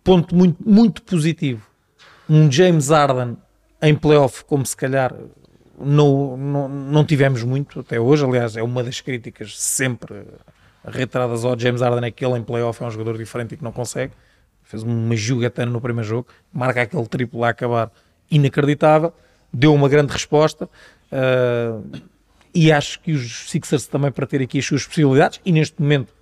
[0.04, 1.62] Ponto muito, muito positivo.
[2.30, 3.38] Um James Harden
[3.82, 5.14] em playoff, como se calhar
[5.84, 8.26] não, não, não tivemos muito até hoje.
[8.26, 10.24] Aliás, é uma das críticas sempre
[10.86, 13.64] reiteradas ao James Harden, é que ele em playoff é um jogador diferente e que
[13.64, 14.14] não consegue.
[14.64, 17.92] Fez uma jugatana no primeiro jogo, marca aquele triplo a acabar
[18.30, 19.14] inacreditável,
[19.52, 20.70] deu uma grande resposta.
[21.12, 21.82] ah,
[22.54, 26.14] e acho que os Sixers também para ter aqui as suas possibilidades, e neste momento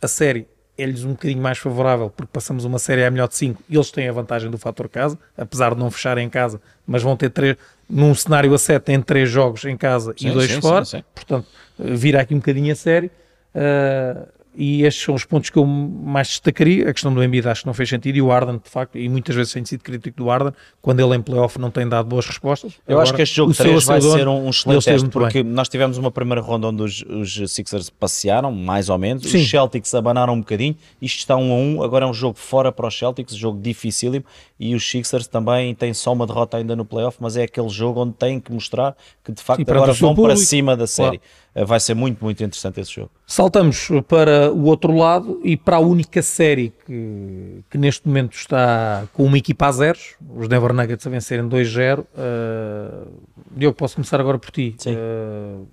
[0.00, 0.46] a série
[0.78, 3.90] é-lhes um bocadinho mais favorável porque passamos uma série a melhor de 5 e eles
[3.90, 7.30] têm a vantagem do fator casa, apesar de não fecharem em casa, mas vão ter
[7.30, 7.56] três,
[7.88, 10.98] num cenário a 7 têm três jogos em casa Sim, e dois sim, fora, sim,
[10.98, 11.04] sim.
[11.14, 11.46] portanto
[11.78, 13.06] vira aqui um bocadinho a série
[13.54, 17.60] uh, e estes são os pontos que eu mais destacaria, a questão do Embiid acho
[17.60, 20.16] que não fez sentido e o Arden de facto, e muitas vezes tenho sido crítico
[20.16, 22.72] do Arden, quando ele em playoff não tem dado boas respostas.
[22.88, 24.84] Eu acho Agora, que este jogo o seu 3 vai ser um, um ele excelente
[24.84, 25.52] teste, porque bem.
[25.52, 29.38] nós tivemos uma primeira ronda onde os, os Sixers passearam, mais ou menos, Sim.
[29.38, 32.72] os Celtics abanaram um bocadinho, isto está um a um, agora é um jogo fora
[32.72, 34.24] para os Celtics, um jogo dificílimo,
[34.58, 38.00] e os Sixers também têm só uma derrota ainda no playoff, mas é aquele jogo
[38.02, 40.40] onde têm que mostrar que de facto Sim, agora vão para público.
[40.40, 41.16] cima da série.
[41.16, 43.10] Eh, Vai ser muito, muito interessante esse jogo.
[43.26, 49.06] Saltamos para o outro lado e para a única série que, que neste momento está
[49.14, 52.00] com uma equipa a zeros, os Denver Nuggets a vencerem 2-0.
[52.00, 53.08] Uh,
[53.56, 54.74] Diogo, posso começar agora por ti.
[54.78, 54.96] Sim.
[54.96, 55.66] Uh,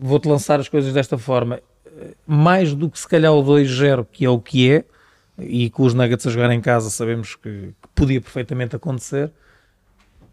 [0.00, 1.60] Vou-te lançar as coisas desta forma.
[2.26, 4.84] Mais do que se calhar o 2-0, que é o que é,
[5.38, 9.30] e com os Nuggets a jogar em casa sabemos que, que podia perfeitamente acontecer,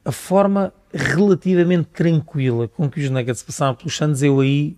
[0.09, 4.75] a forma relativamente tranquila com que os Nuggets passaram pelos Suns, eu aí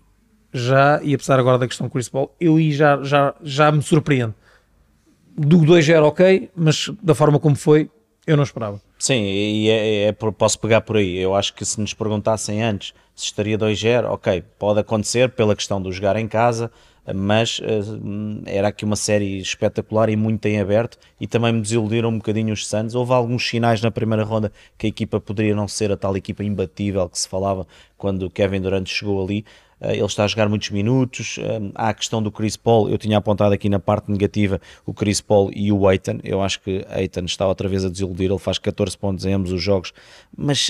[0.53, 3.81] já, e apesar agora da questão do Chris Paul, eu aí já, já, já me
[3.81, 4.35] surpreendo.
[5.37, 7.89] Do 2-0 ok, mas da forma como foi,
[8.27, 8.81] eu não esperava.
[8.99, 11.17] Sim, e é, é posso pegar por aí.
[11.17, 15.81] Eu acho que se nos perguntassem antes se estaria 2-0, ok, pode acontecer pela questão
[15.81, 16.69] do jogar em casa,
[17.15, 17.81] mas eh,
[18.45, 22.53] era aqui uma série espetacular e muito em aberto e também me desiludiram um bocadinho
[22.53, 22.93] os Suns.
[22.95, 26.43] Houve alguns sinais na primeira ronda que a equipa poderia não ser a tal equipa
[26.43, 27.65] imbatível que se falava
[27.97, 29.43] quando Kevin Durant chegou ali.
[29.79, 31.37] Eh, Ele está a jogar muitos minutos.
[31.39, 32.87] eh, Há a questão do Chris Paul.
[32.87, 36.19] Eu tinha apontado aqui na parte negativa o Chris Paul e o Aiton.
[36.23, 38.29] Eu acho que Aiton está outra vez a desiludir.
[38.29, 39.91] Ele faz 14 pontos em ambos os jogos.
[40.37, 40.69] Mas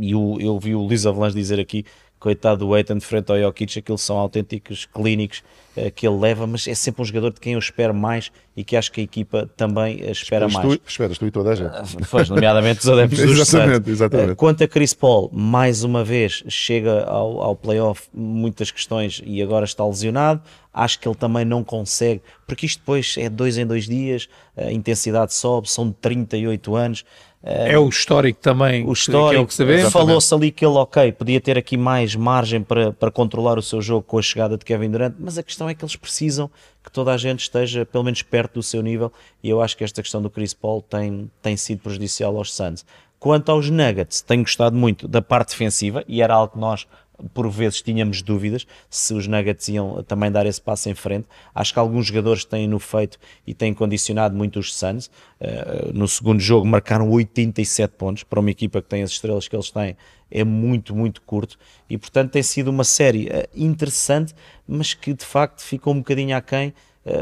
[0.00, 1.84] e o- eu vi o Luís Avalanche dizer aqui
[2.18, 5.42] coitado do Eitan de frente ao Jokic, aqueles são autênticos clínicos
[5.76, 8.64] eh, que ele leva, mas é sempre um jogador de quem eu espero mais e
[8.64, 10.78] que acho que a equipa também eh, espera mais.
[10.78, 11.70] tu, esperas tu e toda a gente.
[12.10, 13.88] Pois, nomeadamente os adeptos dos Exatamente, Suns.
[13.88, 14.30] exatamente.
[14.32, 19.42] Eh, Quanto a Chris Paul, mais uma vez chega ao, ao playoff muitas questões e
[19.42, 20.40] agora está lesionado.
[20.72, 24.70] Acho que ele também não consegue, porque isto depois é dois em dois dias, a
[24.70, 27.04] intensidade sobe, são 38 anos.
[27.48, 29.92] É o histórico também, o que- histórico, que é o que sabemos.
[29.92, 33.80] falou-se ali que ele, ok, podia ter aqui mais margem para, para controlar o seu
[33.80, 36.50] jogo com a chegada de Kevin Durant, mas a questão é que eles precisam
[36.82, 39.84] que toda a gente esteja pelo menos perto do seu nível e eu acho que
[39.84, 42.84] esta questão do Chris Paul tem, tem sido prejudicial aos Suns.
[43.18, 46.86] Quanto aos Nuggets, tenho gostado muito da parte defensiva e era algo que nós
[47.32, 51.26] por vezes tínhamos dúvidas se os Nuggets iam também dar esse passo em frente.
[51.54, 55.06] Acho que alguns jogadores têm no feito e têm condicionado muito os Suns.
[55.40, 59.56] Uh, no segundo jogo marcaram 87 pontos para uma equipa que tem as estrelas que
[59.56, 59.96] eles têm.
[60.30, 61.56] É muito, muito curto
[61.88, 64.34] e, portanto, tem sido uma série uh, interessante,
[64.66, 66.72] mas que de facto ficou um bocadinho aquém eh,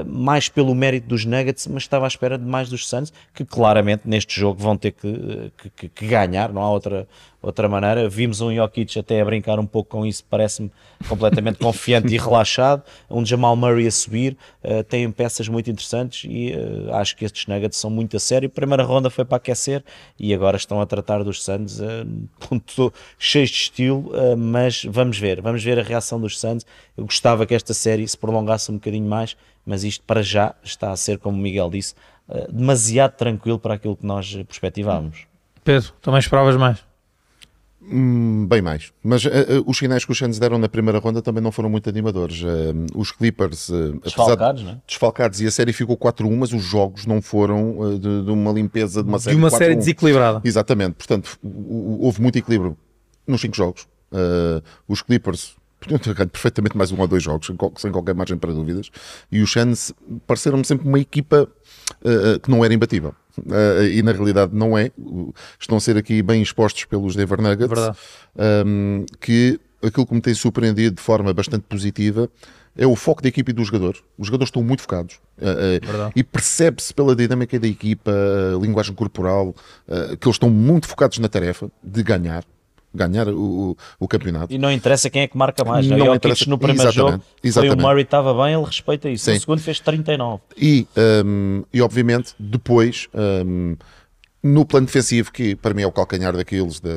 [0.07, 4.09] mais pelo mérito dos Nuggets, mas estava à espera de mais dos Suns, que claramente
[4.09, 7.07] neste jogo vão ter que, que, que ganhar, não há outra,
[7.45, 8.09] outra maneira.
[8.09, 10.71] Vimos um Jokic até a brincar um pouco com isso, parece-me
[11.09, 12.83] completamente confiante e relaxado.
[13.11, 17.47] Um Jamal Murray a subir, uh, têm peças muito interessantes e uh, acho que estes
[17.47, 18.49] Nuggets são muito a sério.
[18.49, 19.85] Primeira ronda foi para aquecer
[20.19, 25.41] e agora estão a tratar dos Suns uh, cheios de estilo, uh, mas vamos ver,
[25.41, 26.65] vamos ver a reação dos Suns.
[26.97, 30.91] Eu gostava que esta série se prolongasse um bocadinho mais mas isto para já está
[30.91, 31.95] a ser, como o Miguel disse,
[32.29, 35.27] uh, demasiado tranquilo para aquilo que nós perspectivávamos.
[35.63, 36.85] Pedro, também esperavas mais?
[37.83, 38.93] Hum, bem mais.
[39.03, 41.69] Mas uh, uh, os sinais que os Suns deram na primeira ronda também não foram
[41.69, 42.43] muito animadores.
[42.95, 43.71] os Clippers,
[44.03, 44.81] desfalcados, de, né?
[44.87, 49.03] desfalcados, e a série ficou 4-1, mas os jogos não foram de, de, uma limpeza
[49.03, 50.41] de uma série De uma série desequilibrada.
[50.45, 50.95] Exatamente.
[50.95, 52.77] Portanto, houve muito equilíbrio
[53.27, 53.87] nos 5 jogos.
[54.89, 58.53] os Clippers podiam ter ganho perfeitamente mais um ou dois jogos, sem qualquer margem para
[58.53, 58.91] dúvidas.
[59.31, 59.93] E os Suns
[60.27, 61.49] pareceram-me sempre uma equipa
[62.03, 63.15] uh, que não era imbatível.
[63.39, 64.91] Uh, e na realidade não é.
[65.59, 67.97] Estão a ser aqui bem expostos pelos Denver Nuggets.
[68.67, 72.29] Um, que aquilo que me tem surpreendido de forma bastante positiva
[72.77, 74.03] é o foco da equipa e dos jogadores.
[74.19, 78.13] Os jogadores estão muito focados uh, uh, e percebe-se pela dinâmica da equipa,
[78.61, 79.55] linguagem corporal,
[79.89, 82.45] uh, que eles estão muito focados na tarefa de ganhar
[82.95, 84.53] ganhar o, o, campeonato.
[84.53, 85.87] E não interessa quem é que marca mais.
[85.87, 86.49] Não, não interessa.
[86.49, 87.75] no primeiro exatamente, jogo exatamente.
[87.75, 89.25] foi o Murray estava bem, ele respeita isso.
[89.25, 89.35] Sim.
[89.35, 90.43] No segundo fez 39.
[90.57, 90.87] E,
[91.25, 93.77] um, e obviamente depois um,
[94.43, 96.91] no plano defensivo, que para mim é o calcanhar daqueles da,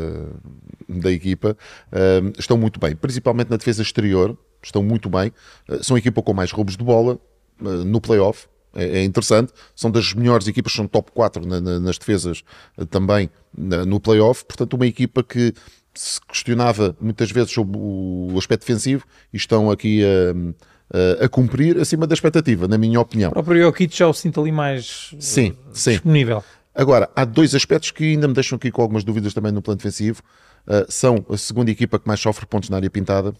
[0.87, 1.57] da equipa,
[1.91, 2.95] um, estão muito bem.
[2.95, 5.31] Principalmente na defesa exterior, estão muito bem.
[5.67, 7.19] Uh, são a equipa com mais roubos de bola
[7.61, 8.47] uh, no playoff.
[8.75, 12.43] É, é interessante, são das melhores equipas, são top 4 na, na, nas defesas
[12.77, 14.45] uh, também no playoff.
[14.45, 15.53] Portanto, uma equipa que
[15.97, 21.79] se questionava muitas vezes sobre o aspecto defensivo e estão aqui a, a, a cumprir
[21.79, 23.31] acima da expectativa, na minha opinião.
[23.31, 25.91] O próprio Jokic já o sinto ali mais sim, sim.
[25.91, 26.43] disponível.
[26.73, 29.77] Agora, há dois aspectos que ainda me deixam aqui com algumas dúvidas também no plano
[29.77, 30.21] defensivo.
[30.67, 33.33] Uh, são a segunda equipa que mais sofre pontos na área pintada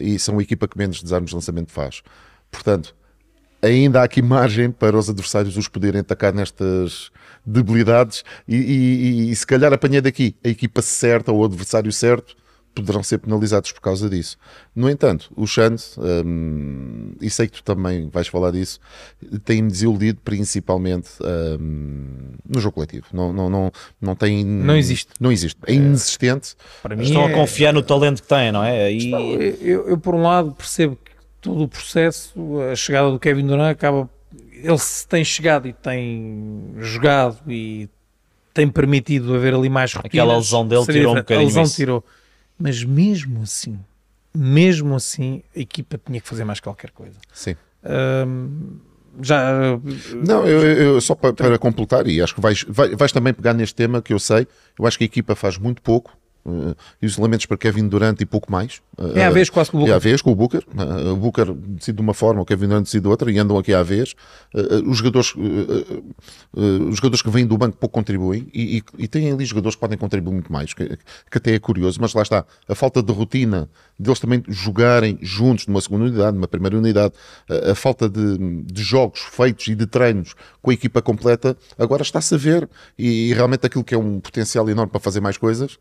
[0.00, 2.02] e são a equipa que menos desarmes de lançamento faz.
[2.50, 2.94] Portanto,
[3.62, 7.10] ainda há aqui margem para os adversários os poderem atacar nestas
[7.44, 12.36] debilidades e, e, e, se calhar apanhei daqui a equipa certa ou o adversário certo
[12.74, 14.36] poderão ser penalizados por causa disso.
[14.74, 15.82] No entanto, o Xande,
[16.24, 18.78] hum, e sei que tu também vais falar disso,
[19.44, 21.10] tem-me desiludido principalmente
[21.60, 23.06] hum, no jogo coletivo.
[23.12, 24.44] Não, não, não, não tem.
[24.44, 25.10] Não existe.
[25.20, 25.58] Não existe.
[25.66, 26.54] É inexistente.
[26.82, 27.32] Para mim Estão é...
[27.32, 28.92] a confiar no talento que têm, não é?
[28.92, 29.10] E...
[29.60, 31.07] Eu, eu, por um lado, percebo que
[31.40, 34.08] todo o processo, a chegada do Kevin Durant acaba.
[34.52, 37.88] Ele se tem chegado e tem jogado e
[38.52, 40.12] tem permitido haver ali mais rotinas.
[40.12, 41.76] Aquela lesão dele tirou um bocadinho A lesão isso.
[41.76, 42.04] tirou.
[42.58, 43.78] Mas mesmo assim,
[44.34, 47.16] mesmo assim, a equipa tinha que fazer mais qualquer coisa.
[47.32, 47.54] Sim.
[47.84, 48.78] Um,
[49.22, 49.78] já.
[50.26, 53.54] Não, eu, eu só para, para, completar, e acho que vais, vais, vais também pegar
[53.54, 54.46] neste tema que eu sei,
[54.78, 56.16] eu acho que a equipa faz muito pouco
[56.48, 58.80] Uh, isolamentos para Kevin Durant e pouco mais.
[59.14, 59.92] É à vez quase com o Booker.
[59.92, 60.64] É à vez com o Booker.
[60.68, 63.58] Uh, o Booker decide de uma forma, o Kevin Durant decide de outra e andam
[63.58, 64.14] aqui à vez.
[64.86, 65.34] Os, jogadores,
[66.54, 69.80] os jogadores que vêm do banco pouco contribuem e, e, e têm ali jogadores que
[69.80, 72.44] podem contribuir muito mais, que, que, até é curioso, mas lá está.
[72.68, 77.14] A falta de rotina deles também jogarem juntos numa segunda unidade, numa primeira unidade,
[77.48, 82.02] a, a falta de, de, jogos feitos e de treinos com a equipa completa, agora
[82.02, 85.36] está-se a ver e, e realmente aquilo que é um potencial enorme para fazer mais
[85.36, 85.78] coisas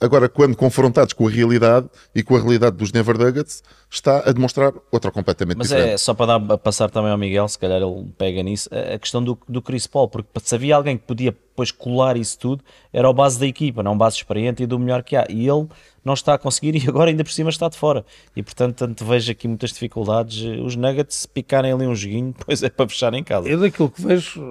[0.00, 4.32] agora, quando confrontados com a realidade e com a realidade dos Never Nuggets, está a
[4.32, 5.90] demonstrar outra completamente Mas diferente.
[5.90, 9.22] é só para dar, passar também ao Miguel, se calhar ele pega nisso, a questão
[9.22, 13.08] do, do Chris Paul, porque se havia alguém que podia depois colar isso tudo, era
[13.08, 15.26] o base da equipa, não o base experiente e do melhor que há.
[15.28, 15.66] E ele
[16.04, 18.04] não está a conseguir e agora ainda por cima está de fora.
[18.34, 20.42] E portanto, tanto vejo aqui muitas dificuldades.
[20.64, 23.48] Os Nuggets picarem ali um joguinho, depois é para fechar em casa.
[23.48, 24.42] Eu daquilo que vejo,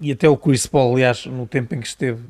[0.00, 2.22] e até o Chris Paul, aliás, no tempo em que esteve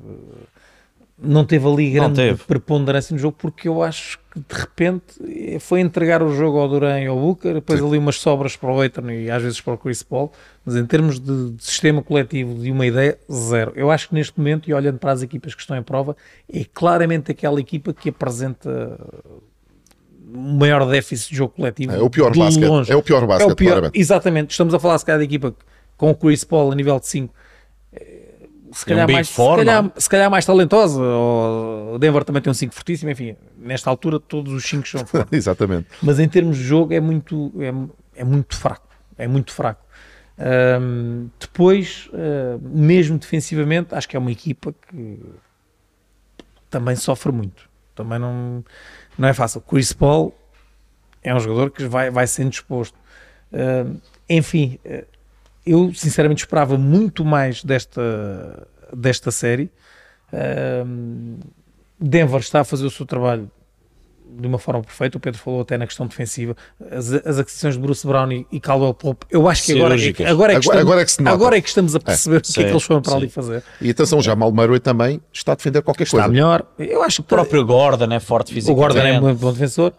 [1.17, 2.45] não teve ali grande teve.
[2.45, 7.01] preponderância no jogo porque eu acho que de repente foi entregar o jogo ao Duran
[7.01, 7.87] e ao Booker, depois Sim.
[7.87, 10.33] ali umas sobras para o Aiton e às vezes para o Chris Paul,
[10.65, 13.73] mas em termos de, de, sistema coletivo, de uma ideia, zero.
[13.77, 16.17] Eu acho que neste momento, e olhando para as equipas que estão em prova,
[16.53, 18.99] é claramente aquela equipa que apresenta
[20.35, 21.93] o maior déficit de jogo coletivo.
[21.93, 22.91] É o pior basquete.
[22.91, 24.51] É o pior basquete, é o pior, Exatamente.
[24.51, 25.55] Estamos a falar se calhar da equipa
[25.97, 27.33] com o Chris Paul a nível de 5
[28.75, 29.93] se calhar, um big mais, se, calhar, não?
[29.97, 31.01] se calhar mais talentosa.
[31.03, 33.11] O Denver também tem um 5 fortíssimo.
[33.11, 35.33] Enfim, nesta altura todos os 5 são fortes.
[35.33, 35.87] Exatamente.
[36.03, 38.89] Mas em termos de jogo é muito, é, é muito fraco.
[39.17, 39.85] É muito fraco.
[40.37, 45.21] Ahm, depois, ah, mesmo defensivamente, acho que é uma equipa que
[46.69, 47.69] também sofre muito.
[47.95, 48.65] Também não,
[49.17, 49.61] não é fácil.
[49.61, 50.35] Chris Paul
[51.23, 52.99] é um jogador que vai, vai sendo disposto.
[53.53, 54.79] Ahm, enfim,
[55.67, 59.71] eu sinceramente esperava muito mais desta, desta série.
[60.33, 61.39] Ahm,
[61.99, 63.51] Denver está a fazer o seu trabalho
[64.37, 65.17] de uma forma perfeita.
[65.17, 66.57] O Pedro falou até na questão defensiva.
[66.91, 70.29] As, as aquisições de Bruce Brown e, e Caldwell Pope, eu acho que agora, é,
[70.29, 72.61] agora, é que estamos, agora é que agora é que estamos a perceber o que
[72.61, 73.19] é que eles foram para sim.
[73.19, 73.63] ali fazer.
[73.81, 76.33] E atenção, já Malmeiro também está a defender qualquer Está coisa.
[76.33, 76.67] melhor.
[76.79, 78.95] Eu acho que O próprio Gordon é forte o fisicamente.
[78.95, 79.93] Gordon é muito bom defensor.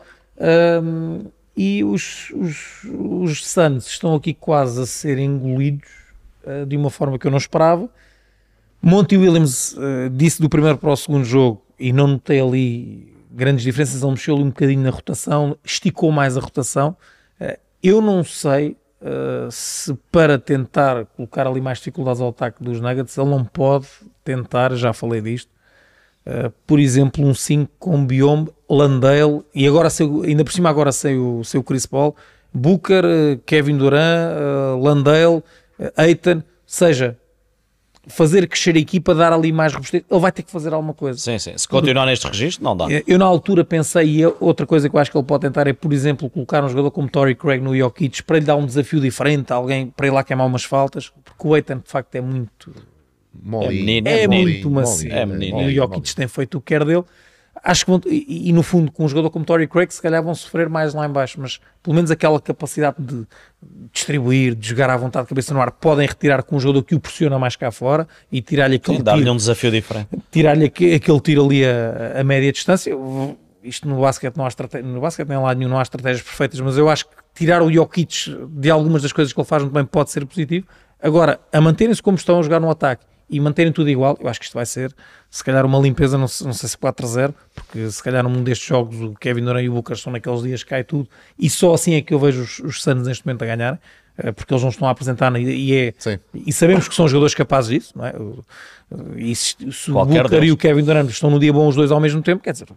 [1.56, 5.90] E os, os, os Suns estão aqui quase a ser engolidos
[6.46, 7.90] ah, de uma forma que eu não esperava.
[8.82, 13.64] Monty Williams ah, disse do primeiro para o segundo jogo e não notei ali grandes
[13.64, 14.02] diferenças.
[14.02, 16.96] Ele mexeu ali um bocadinho na rotação, esticou mais a rotação.
[17.40, 18.78] Ah, eu não sei
[19.52, 23.88] se para tentar colocar ali mais dificuldades ao ataque dos Nuggets, ele não pode
[24.24, 25.52] tentar, já falei disto,
[26.26, 29.90] Uh, por exemplo, um 5 com Biome, Landale e agora
[30.26, 32.16] ainda por cima agora sei o seu Chris Paul,
[32.52, 35.44] Booker, uh, Kevin Durant, uh, Landale,
[35.96, 37.16] Aiton, seja
[38.08, 41.18] fazer crescer a equipa, dar ali mais robustez, ele vai ter que fazer alguma coisa.
[41.20, 41.58] Sim, sim.
[41.58, 42.88] Se continuar neste registro, não dá.
[43.08, 45.74] Eu, na altura pensei, e outra coisa que eu acho que ele pode tentar é,
[45.74, 49.00] por exemplo, colocar um jogador como Torrey Craig no Jokic para lhe dar um desafio
[49.00, 52.72] diferente, alguém para ir lá queimar umas faltas, porque o Aiton de facto é muito
[53.64, 55.12] É menino, é muito macio.
[55.12, 57.04] É menino, o Jokic tem feito o que quer dele.
[57.64, 60.22] Acho que vão, e, e no fundo, com um jogador como Torrey Craig, se calhar
[60.22, 63.26] vão sofrer mais lá em baixo, mas pelo menos aquela capacidade de
[63.94, 66.94] distribuir, de jogar à vontade de cabeça no ar, podem retirar com um jogador que
[66.96, 70.10] o pressiona mais cá fora e tirar-lhe aquele Sim, tiro, um desafio diferente.
[70.32, 72.94] tirar-lhe aque- aquele tiro ali a, a média distância.
[73.64, 76.60] Isto no basquete não há estratégia, no basquete nem lá nenhum não há estratégias perfeitas,
[76.60, 79.74] mas eu acho que tirar o Jokic de algumas das coisas que ele faz muito
[79.74, 80.68] bem pode ser positivo.
[81.02, 84.40] Agora, a manterem-se como estão a jogar no ataque e manterem tudo igual, eu acho
[84.40, 84.94] que isto vai ser,
[85.30, 89.02] se calhar, uma limpeza, não, não sei se 4-0, porque se calhar num destes jogos
[89.02, 91.96] o Kevin Durant e o Booker estão naqueles dias que cai tudo, e só assim
[91.96, 93.80] é que eu vejo os, os Suns neste momento a ganhar,
[94.18, 96.20] eh, porque eles não estão a apresentar, e, é, Sim.
[96.34, 98.14] e sabemos que são jogadores capazes disso, não é?
[99.18, 101.92] E se, se o Booker e o Kevin Durant estão no dia bom os dois
[101.92, 102.68] ao mesmo tempo, quer dizer,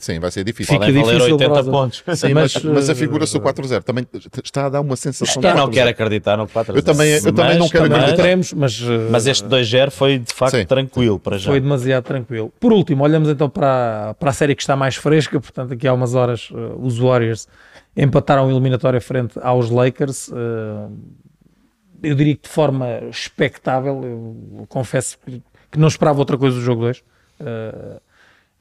[0.00, 0.74] Sim, vai ser difícil.
[0.74, 2.04] Fica Podem valer difícil 80 para os- pontos.
[2.16, 4.06] Sim, mas, mas, mas a figura-se o 4-0 também
[4.44, 5.72] está a dar uma sensação de não 4-0.
[5.72, 8.22] quero acreditar no 4 Eu também- eu também não quero também acreditar.
[8.22, 10.64] queremos, mas, eh, Mas este 2-0 foi de facto Sim.
[10.66, 11.50] tranquilo para já.
[11.50, 12.52] foi demasiado tranquilo.
[12.60, 15.92] Por último, olhamos então para, para a série que está mais fresca, portanto, aqui há
[15.92, 17.46] umas horas eh, os Warriors
[17.96, 20.30] empataram a eliminatória frente aos Lakers.
[20.32, 20.88] eh,
[22.02, 26.62] eu diria que de forma expectável, eu confesso que, que não esperava outra coisa do
[26.62, 27.02] jogo 2.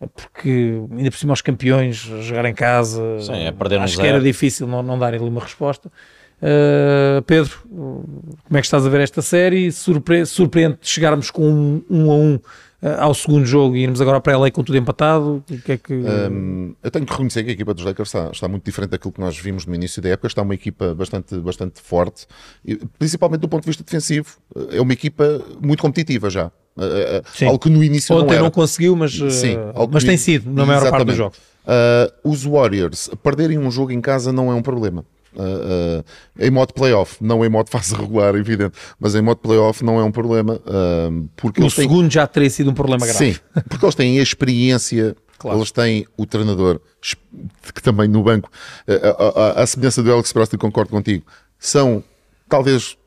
[0.08, 4.02] Porque ainda por cima os campeões jogar em casa Sim, é perder um acho que
[4.02, 4.16] zero.
[4.16, 5.92] era difícil não, não darem ali uma resposta
[6.40, 9.72] Uh, Pedro, como é que estás a ver esta série?
[9.72, 12.40] Surpre surpreende chegarmos com um, um a um uh,
[12.98, 15.44] ao segundo jogo e irmos agora para a LA com tudo empatado?
[15.50, 15.94] O que é que...
[15.94, 19.12] Hum, eu tenho que reconhecer que a equipa dos Lakers está, está muito diferente daquilo
[19.12, 20.28] que nós vimos no início da época.
[20.28, 22.26] Está uma equipa bastante, bastante forte,
[22.64, 24.38] e, principalmente do ponto de vista defensivo.
[24.72, 26.50] É uma equipa muito competitiva já.
[26.80, 27.46] Uh, uh, Sim.
[27.46, 28.44] algo que no início Ontem não era.
[28.44, 29.58] não conseguiu, mas, Sim,
[29.92, 31.18] mas tem sido na maior parte dos Exatamente.
[31.18, 31.38] jogos.
[32.24, 35.04] Uh, os Warriors perderem um jogo em casa não é um problema.
[35.36, 36.04] Uh, uh,
[36.40, 40.04] em modo playoff, não em modo fase regular, evidente, mas em modo playoff não é
[40.04, 40.56] um problema.
[40.56, 43.34] uh, porque O eles têm segundo já teria sido um problema grave.
[43.34, 43.40] Sim,
[43.70, 45.60] porque eles têm a experiência, Claro.
[45.60, 46.82] eles têm o treinador,
[47.74, 48.50] que também no banco,
[48.88, 51.24] a, a, a- semelhança do Alex Prost, e concordo contigo,
[51.60, 52.04] são
[52.50, 52.98] talvez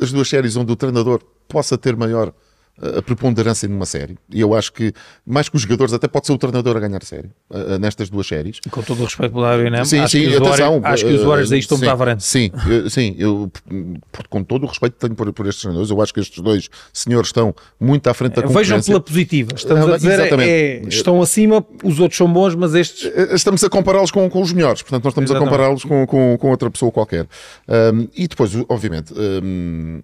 [0.00, 2.32] as duas séries onde o treinador possa ter maior eh,
[2.80, 4.16] a preponderância numa série.
[4.32, 4.92] E eu acho que,
[5.26, 7.78] mais que os jogadores, até pode ser o treinador a ganhar a série, eh, eh,
[7.78, 8.58] nestas duas séries.
[8.70, 10.80] Com todo o respeito pelo Ariane, Sim, acho, sim, que os atenção.
[10.80, 12.18] Warriors, acho que os eh, Warriors aí estão sim, muito à.
[12.20, 13.52] Sim, eu- sim, eu,
[14.28, 16.68] com todo o respeito que tenho por, por estes treinadores, eu acho que estes dois
[16.92, 18.92] senhores estão muito à frente da Vejam concorrência.
[18.92, 19.52] pela positiva.
[19.54, 20.50] Estamos Ah, a dizer, exatamente.
[20.50, 24.40] é, estão acima, os outros são bons, mas estes Eh, Estamos a compará-los com, com
[24.40, 25.48] os melhores, portanto, nós estamos Exatamente.
[25.48, 27.26] a compará-los com, com, com outra pessoa qualquer.
[27.68, 30.00] Um, e depois, obviamente, um,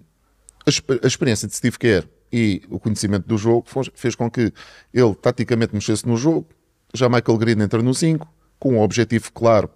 [0.65, 4.51] a, a experiência de Steve Kerr e o conhecimento do jogo fez com que
[4.93, 6.47] ele taticamente mexesse no jogo.
[6.93, 8.27] Já Michael Green entra no 5,
[8.59, 9.69] com o objetivo claro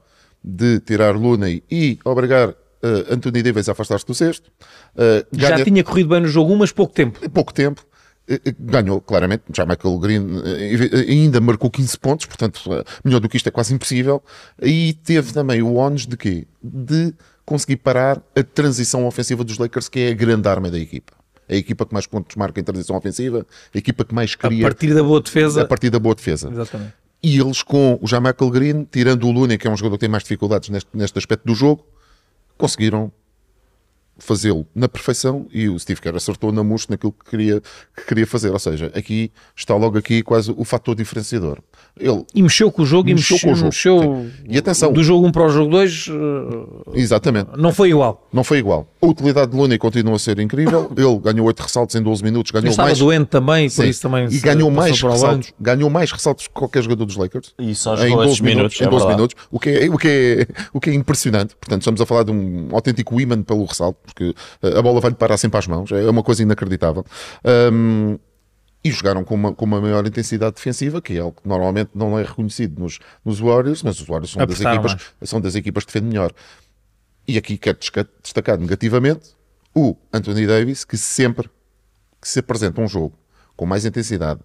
[0.43, 2.55] de tirar Looney e obrigar uh,
[3.13, 4.47] Anthony Davis a afastar-se do sexto.
[4.95, 7.19] Uh, já ganha- tinha corrido bem no jogo, mas pouco tempo.
[7.23, 7.85] em pouco tempo
[8.27, 13.19] eh, eh, ganhou claramente, já Michael Green eh, ainda marcou 15 pontos, portanto eh, melhor
[13.19, 14.23] do que isto é quase impossível
[14.61, 16.47] e teve também o ónus de quê?
[16.63, 17.13] De
[17.45, 21.13] conseguir parar a transição ofensiva dos Lakers que é a grande arma da equipa
[21.49, 24.63] a equipa que mais pontos marca em transição ofensiva, a equipa que mais A cria
[24.63, 25.61] partir da boa defesa.
[25.61, 26.49] a partir da boa defesa.
[26.51, 26.93] Exatamente.
[27.21, 30.09] E eles com o Jamichael Green, tirando o Looney, que é um jogador que tem
[30.09, 31.85] mais dificuldades neste, neste aspecto do jogo,
[32.57, 33.11] conseguiram
[34.17, 37.61] fazê-lo na perfeição e o Steve Kerr acertou na mousse naquilo que queria,
[37.95, 38.51] que queria fazer.
[38.51, 41.59] Ou seja, aqui está logo aqui quase o fator diferenciador.
[41.99, 44.31] Ele, E mexeu com o jogo e Mexeu mexeu, com o jogo, mexeu.
[44.47, 44.91] E atenção.
[44.93, 46.09] do jogo 1 para o jogo 2
[46.93, 48.27] exatamente, não foi igual.
[48.31, 48.87] não foi igual.
[49.01, 50.91] A utilidade de Looney continua a ser incrível.
[50.97, 52.99] Ele ganhou 8 ressaltos em 12 minutos, Ele ganhou estava mais.
[52.99, 53.89] doente também, por Sim.
[53.89, 57.53] isso também e ganhou mais ressaltos, ganhou mais ressaltos que qualquer jogador dos Lakers.
[57.59, 59.15] E só em jogou 12 esses minutos, em é 12 verdade.
[59.15, 61.55] minutos, o que, é, o, que é, o que é impressionante.
[61.55, 65.15] Portanto, estamos a falar de um autêntico imã pelo ressalto, porque eh, a bola vai-lhe
[65.15, 67.05] parar sempre às mãos, é uma coisa inacreditável.
[67.43, 68.17] Ahm,
[68.83, 72.19] e jogaram com uma, com uma maior intensidade defensiva, que é algo que normalmente não
[72.19, 75.93] é reconhecido nos, nos Warriors, mas os Warriors são das, equipas, são das equipas que
[75.93, 76.33] defendem melhor.
[77.25, 77.77] E aqui quero
[78.21, 79.31] destacar negativamente
[79.73, 81.49] o Anthony Davis, que sempre
[82.21, 83.17] que se apresenta um jogo
[83.55, 84.41] com mais intensidade,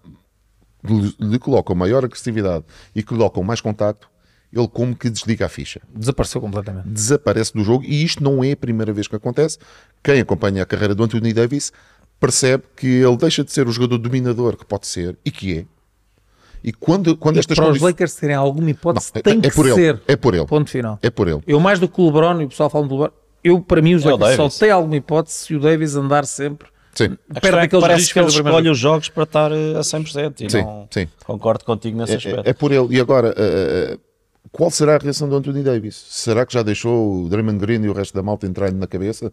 [0.83, 2.63] lhe, lhe colocam maior agressividade
[2.95, 4.09] e colocam mais contacto,
[4.51, 5.81] ele como que desliga a ficha.
[5.93, 6.87] Desapareceu completamente.
[6.87, 9.57] Desaparece do jogo e isto não é a primeira vez que acontece.
[10.03, 11.71] Quem acompanha a carreira do Anthony Davis
[12.19, 15.65] percebe que ele deixa de ser o jogador dominador que pode ser e que é.
[16.63, 19.37] E quando, quando E estas para os condições- Lakers terem alguma hipótese, Não, é- tem
[19.37, 20.01] é que por ele, ser.
[20.07, 20.45] é por ele.
[20.45, 20.99] Ponto final.
[21.01, 21.41] É por ele.
[21.47, 23.93] Eu mais do que o LeBron, e o pessoal fala do LeBron, eu para mim
[23.95, 27.17] os É o Lakers só tem alguma hipótese se o Davis andar sempre Sim.
[27.39, 30.49] Questão é que parece que ele escolhe os jogos para estar eh, a 100% e
[30.51, 31.07] Sim, não sim.
[31.23, 32.45] concordo contigo nesse É- aspecto.
[32.45, 32.87] É, é por ele.
[32.93, 33.97] E agora, eh,
[34.51, 35.95] qual será a reação do Anthony Davis?
[35.95, 39.31] Será que já deixou o Draymond Green e o resto da malta entrar na cabeça?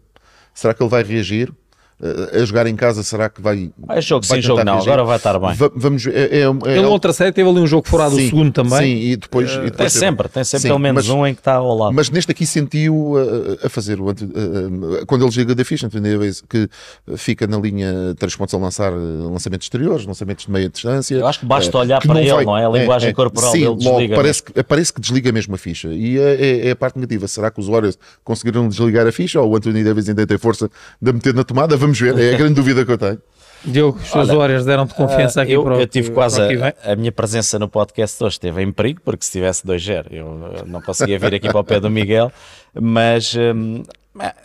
[0.53, 1.53] Será que ele vai reagir?
[1.99, 3.71] Eh, a jogar em casa, será que vai.
[3.89, 5.55] É jogo vai sim, jogo não, agora vai estar bem.
[5.55, 6.05] Va- vamos.
[6.05, 8.77] É, é, é, Ele outra série teve ali um jogo furado o sim, segundo também.
[9.01, 9.49] Sim, e depois.
[9.49, 11.75] e Tem depois sempre, tem sempre Sim, pelo menos mas- um em que está ao
[11.75, 11.95] lado.
[11.95, 15.65] Mas neste aqui sentiu uh, a fazer o anti- uh, uh, quando ele chega da
[15.65, 16.69] ficha, Anthony Davis, que
[17.07, 21.15] uh, fica na linha 3 pontos a lançar uh, lançamentos exteriores, lançamentos de meia distância.
[21.15, 22.63] Eu acho que basta uh, olhar que para ele, não é?
[22.63, 25.87] A linguagem corporal sim, dele logo, desliga parece, que, parece que desliga mesmo a ficha.
[25.87, 27.27] E é, é- é a parte negativa.
[27.27, 30.69] Será que os Warriors conseguiram desligar a ficha ou o Anthony Davis ainda tem força
[31.01, 31.75] de a meter na tomada?
[31.87, 32.17] Vamos ver.
[32.19, 33.21] É a grande dúvida que eu tenho.
[33.65, 36.91] Diogo, os seus Warriors deram-te confiança Ah, aqui eu, para o eu tive quase a,
[36.91, 40.81] a minha presença no podcast hoje esteve em perigo, porque se tivesse 2-0 eu não
[40.81, 42.31] conseguia vir aqui para o pé do Miguel,
[42.79, 43.83] mas hum,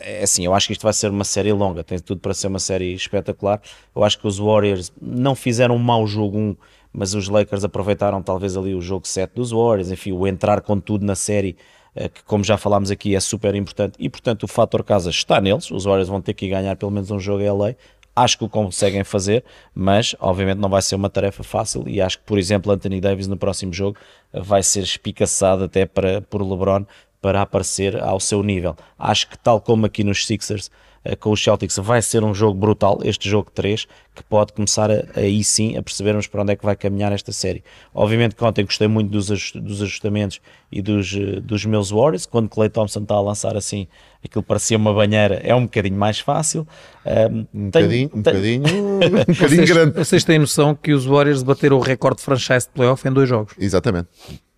[0.00, 2.46] é assim, eu acho que isto vai ser uma série longa, tem tudo para ser
[2.46, 3.60] uma série espetacular.
[3.94, 6.56] Eu acho que os Warriors não fizeram um mau jogo 1,
[6.92, 10.78] mas os Lakers aproveitaram talvez ali o jogo 7 dos Warriors, enfim, o entrar com
[10.78, 11.56] tudo na série.
[11.94, 15.40] Eh, Que, como já falámos aqui, é super importante e, portanto, o fator casa está
[15.40, 15.70] neles.
[15.70, 17.74] Os Warriors vão ter que ganhar pelo menos um jogo em LA.
[18.14, 19.42] Acho que o conseguem fazer,
[19.74, 23.26] mas obviamente não vai ser uma tarefa fácil e acho que, por exemplo, Anthony Davis
[23.26, 23.96] no próximo jogo
[24.32, 26.84] vai ser espicaçado até para, por LeBron
[27.22, 28.76] para aparecer ao seu nível.
[28.98, 30.70] Acho que tal como aqui nos Sixers,
[31.18, 35.04] com os Celtics, vai ser um jogo brutal, este jogo 3, que pode começar a-
[35.16, 37.64] aí sim a percebermos para onde é que vai caminhar esta série.
[37.94, 40.40] Obviamente que ontem gostei muito dos, ajust- dos ajustamentos
[40.70, 43.86] e dos, eh, dos meus Warriors, quando Clay Thompson está a lançar assim,
[44.24, 46.66] aquilo parecia uma banheira, é um bocadinho mais fácil.
[47.04, 48.62] Um, Um tenho- bocadinho, um tenho- bocadinho,
[48.94, 49.92] um bocadinho Vocês, grande.
[49.98, 53.28] vocês têm noção que os Warriors bateram o recorde de franchise de playoff em dois
[53.28, 53.54] jogos.
[53.58, 54.08] Exatamente.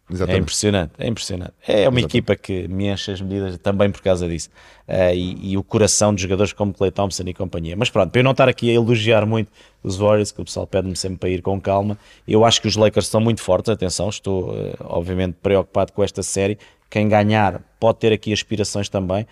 [0.09, 0.43] É Exatamente.
[0.43, 1.53] impressionante, é impressionante.
[1.67, 4.51] É uma equipa que me enche as medidas também por causa disso.
[4.87, 7.75] Eh, e, e o coração de jogadores como Clay Thompson e companhia.
[7.75, 9.51] Mas pronto, para eu não estar aqui a elogiar muito
[9.83, 11.97] os Warriors, que o pessoal pede-me sempre para ir com calma,
[12.29, 13.71] eu acho que os Lakers são muito fortes.
[13.71, 16.59] Atenção, estou eh, obviamente preocupado com esta série.
[16.95, 19.27] Quem ganhar pode ter aqui aspirações também,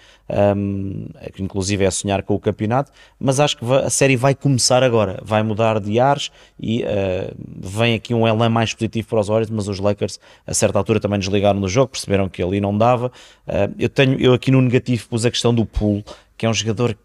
[0.56, 1.06] um,
[1.38, 2.90] inclusive é sonhar com o campeonato,
[3.20, 7.94] mas acho que a série vai começar agora, vai mudar de ares e uh, vem
[7.94, 11.20] aqui um elan mais positivo para os Warriors, mas os Lakers a certa altura também
[11.20, 13.12] desligaram no jogo, perceberam que ali não dava.
[13.46, 16.02] Uh, eu tenho, eu aqui no negativo pus a questão do pool,
[16.36, 16.98] que é um jogador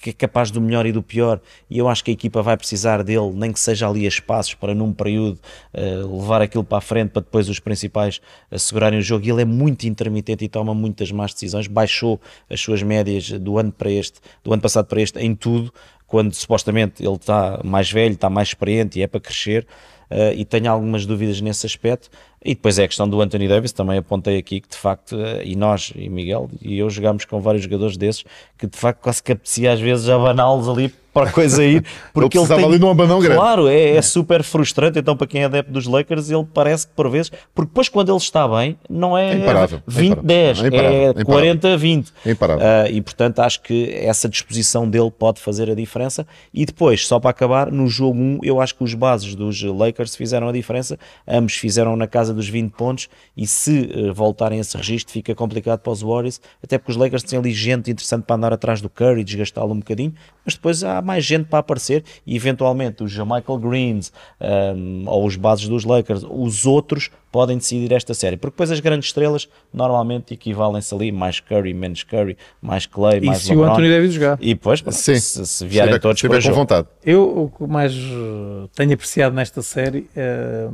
[0.00, 2.56] que é capaz do melhor e do pior, e eu acho que a equipa vai
[2.56, 5.38] precisar dele, nem que seja ali a espaços para num período
[5.74, 8.20] uh, levar aquilo para a frente para depois os principais
[8.50, 9.26] assegurarem o jogo.
[9.26, 11.66] E ele é muito intermitente e toma muitas más decisões.
[11.66, 15.72] Baixou as suas médias do ano para este, do ano passado para este, em tudo,
[16.06, 19.66] quando supostamente ele está mais velho, está mais experiente e é para crescer.
[20.10, 22.10] Uh, e tenho algumas dúvidas nesse aspecto.
[22.44, 25.42] E depois é a questão do Anthony Davis, também apontei aqui que de facto, uh,
[25.44, 28.24] e nós, e Miguel, e eu jogámos com vários jogadores desses,
[28.58, 32.38] que de facto quase que apetecia às vezes abaná-los ali para a coisa ir, porque
[32.38, 33.36] ele, precisava tem, ali de um abanão grande.
[33.36, 36.92] Claro, é, é super frustrante, então para quem é adepto dos Lakers, ele parece que
[36.94, 40.64] por vezes, porque depois quando ele está bem, não é É imparável, é 20-10, imparável,
[40.64, 41.78] é imparável, é imparável.
[41.78, 42.06] 40-20.
[42.24, 42.66] É imparável.
[42.90, 46.26] E portanto acho que essa disposição dele pode fazer a diferença.
[46.52, 50.16] E depois, só para acabar, no jogo 1, eu acho que os bases dos Lakers
[50.16, 50.98] fizeram a diferença.
[51.26, 53.08] Ambos fizeram na casa dos 20 pontos.
[53.36, 56.40] E se eh, voltarem a esse registro, fica complicado para os Warriors.
[56.62, 59.78] Até porque os Lakers têm ali gente interessante para andar atrás do Curry, desgastá-lo um
[59.78, 60.14] bocadinho.
[60.44, 65.26] Mas depois há há mais gente para aparecer e eventualmente os Michael Greens um, ou
[65.26, 69.48] os bases dos Lakers, os outros podem decidir esta série, porque depois as grandes estrelas
[69.72, 73.72] normalmente equivalem-se ali, mais Curry, menos Curry, mais Clay, E mais se o LeBron.
[73.72, 74.38] Anthony Davis jogar?
[74.40, 75.18] E depois, Sim.
[75.18, 76.56] se, se vierem Estiver- todos estiver para jogo.
[76.56, 76.88] vontade.
[77.04, 80.68] Eu, o que mais eh, tenho apreciado nesta série eh,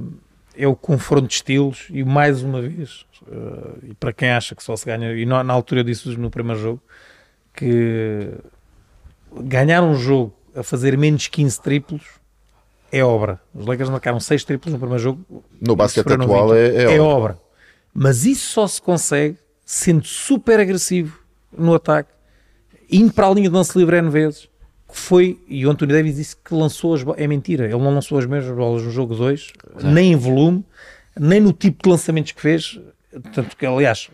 [0.56, 4.62] é o confronto de estilos e mais uma vez, eh, e para quem acha que
[4.62, 6.82] só se ganha, e na, na altura eu disse no primeiro jogo,
[7.54, 8.30] que
[9.42, 12.02] ganhar um jogo a fazer menos 15 triplos
[12.90, 13.40] é obra.
[13.54, 15.44] Os Lakers marcaram 6 triplos no primeiro jogo.
[15.60, 16.56] No basquete atual 20.
[16.56, 17.04] é, é, é óbvio.
[17.04, 17.38] obra.
[17.92, 21.18] Mas isso só se consegue sendo super agressivo
[21.56, 22.10] no ataque,
[22.90, 24.48] indo para a linha de lance livre N vezes,
[24.88, 27.92] que foi, e o Anthony Davis disse que lançou as bolas, é mentira, ele não
[27.92, 30.64] lançou as mesmas bolas no jogo 2, nem em volume,
[31.18, 32.78] nem no tipo de lançamentos que fez,
[33.32, 34.08] tanto que, aliás,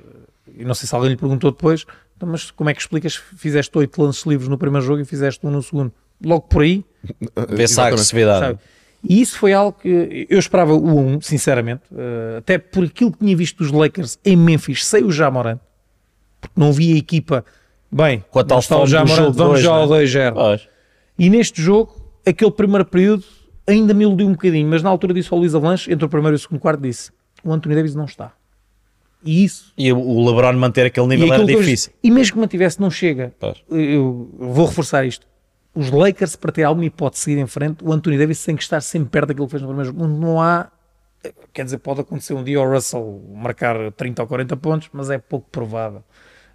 [0.56, 1.84] e não sei se alguém lhe perguntou depois,
[2.22, 5.04] "Então, mas como é que explicas que fizeste 8 lances livres no primeiro jogo e
[5.04, 5.92] fizeste um no segundo?
[6.24, 6.84] Logo por aí,
[7.50, 8.46] Vê-se a agressividade.
[8.46, 8.58] Sabe?
[9.02, 13.18] E isso foi algo que eu esperava o 1, sinceramente, eh, até por aquilo que
[13.18, 15.58] tinha visto dos Lakers em Memphis, sem o Jamoran,
[16.40, 17.44] porque não via a equipa
[17.90, 19.74] bem, Com a tal não está o Jamoran, jogo vamos já é?
[19.74, 20.34] ao 2-0.
[20.34, 20.68] Pois.
[21.18, 23.24] E neste jogo, aquele primeiro período
[23.66, 26.36] ainda me iludiu um bocadinho, mas na altura disse ao Luís Avalanche, entre o primeiro
[26.36, 27.10] e o segundo quarto, disse:
[27.42, 28.32] o Anthony Davis não está.
[29.24, 29.72] E isso.
[29.78, 31.92] E o- LeBron manter aquele nível era eu- difícil.
[32.02, 33.32] e mesmo que mantivesse, não chega.
[33.38, 33.62] Pois.
[33.70, 35.26] Eu vou reforçar isto.
[35.74, 38.62] Os Lakers, para ter alguma hipótese de seguir em frente, o Anthony Davis tem que
[38.62, 40.06] estar sempre perto daquilo que fez no primeiro jogo.
[40.06, 40.68] Não há.
[41.52, 45.18] Quer dizer, pode acontecer um dia o Russell marcar 30 ou 40 pontos, mas é
[45.18, 46.02] pouco provável.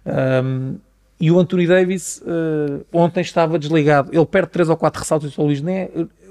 [0.06, 0.76] Um,
[1.20, 4.10] e o Anthony Davis uh, ontem estava desligado.
[4.12, 5.88] Ele perde 3 ou 4 ressaltos e o Luís nem,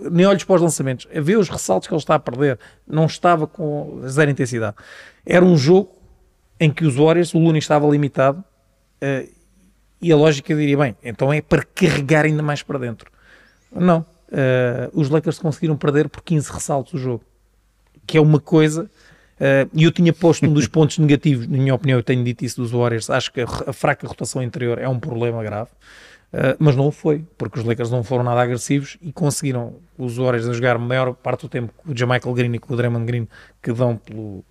[0.10, 1.08] nem olhos para os lançamentos.
[1.14, 2.58] Ver os ressaltos que ele está a perder.
[2.88, 4.78] Não estava com zero intensidade.
[5.26, 5.92] Era um jogo
[6.60, 9.30] em que os Warriors, o Looney estava limitado uh,
[10.02, 13.12] e a lógica diria, bem, então é para carregar ainda mais para dentro.
[13.72, 14.06] Não.
[14.30, 17.24] Uh, os Lakers conseguiram perder por 15 ressaltos o jogo.
[18.06, 18.90] Que é uma coisa...
[19.40, 22.44] Uh, E eu tinha posto um dos pontos negativos, na minha opinião, eu tenho dito
[22.44, 23.10] isso dos Warriors.
[23.10, 25.70] Acho que a, fraca rotação interior é um problema grave,
[26.28, 30.18] Uh, mas não o foi, porque os Lakers não foram nada agressivos e conseguiram os
[30.18, 32.76] Warriors a jogar a maior parte do tempo com o Jamichael Green e com o
[32.76, 33.28] Draymond Green
[33.64, 34.44] que dão pelo,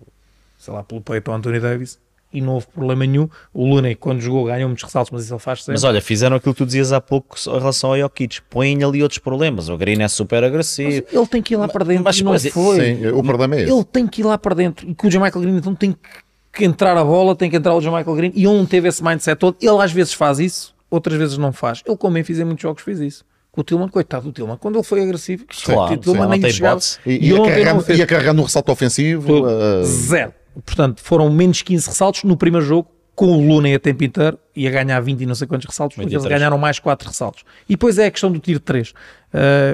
[0.67, 1.97] sei lá, pelo peito ao Anthony Davis
[2.33, 3.29] e não houve problema nenhum.
[3.53, 5.75] O Looney, quando jogou, ganhou muitos ressaltos, mas isso ele faz sempre.
[5.75, 8.41] Mas olha, fizeram aquilo que tu dizias há pouco em relação ao Jokic.
[8.49, 9.69] Põem ali outros problemas.
[9.69, 11.05] O Green é super agressivo.
[11.09, 12.81] ele tem que ir lá para dentro mas, e não mas, foi.
[12.97, 13.71] Sim, o problema é esse.
[13.71, 16.65] Ele tem que ir lá para dentro e que o Jamichael Green então tem que-
[16.65, 19.39] entrar a bola, tem que entrar o Jamichael Green e ele não teve esse mindset
[19.39, 19.55] todo.
[19.61, 21.81] Ele às vezes faz isso, outras vezes não faz.
[21.87, 23.23] Ele, como fiz em muitos jogos, fez isso.
[23.53, 26.39] Com o Tillman, coitado do Tillman, quando ele foi agressivo, Claro, o Tillman sim, nem
[26.39, 26.81] não tem chegava.
[27.05, 27.99] E, E carregar, fez.
[27.99, 29.45] ia carregar no ressalto ofensivo.
[29.45, 30.33] uh, Zero.
[30.65, 34.69] Portanto, foram menos 15 ressaltos no primeiro jogo, com o Looney a tempo inteiro, ia
[34.69, 36.39] ganhar 20 e não sei quantos ressaltos, porque eles 23.
[36.39, 37.43] ganharam mais 4 ressaltos.
[37.67, 38.93] E depois é a questão do tiro de 3.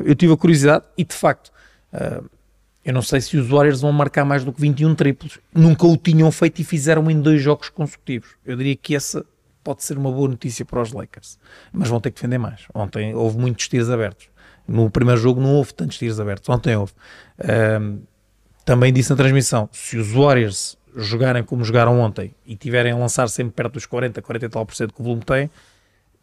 [0.06, 1.52] eu tive a curiosidade, e de facto,
[1.94, 2.24] uh,
[2.86, 5.40] eu não sei se os Warriors vão marcar mais do que 21 triplos.
[5.54, 8.30] Nunca o tinham feito e fizeram em dois jogos consecutivos.
[8.46, 9.26] Eu diria que essa
[9.64, 11.40] pode ser uma boa notícia para os Lakers.
[11.72, 12.62] Mas vão ter que defender mais.
[12.74, 14.28] Ontem houve muitos tiros abertos.
[14.68, 16.48] No primeiro jogo não houve tantos tiros abertos.
[16.50, 16.92] Ontem houve.
[17.82, 18.02] Um,
[18.66, 23.28] também disse na transmissão, se os Warriors jogarem como jogaram ontem e tiverem a lançar
[23.28, 25.50] sempre perto dos 40, 40 e tal por cento que o volume tem,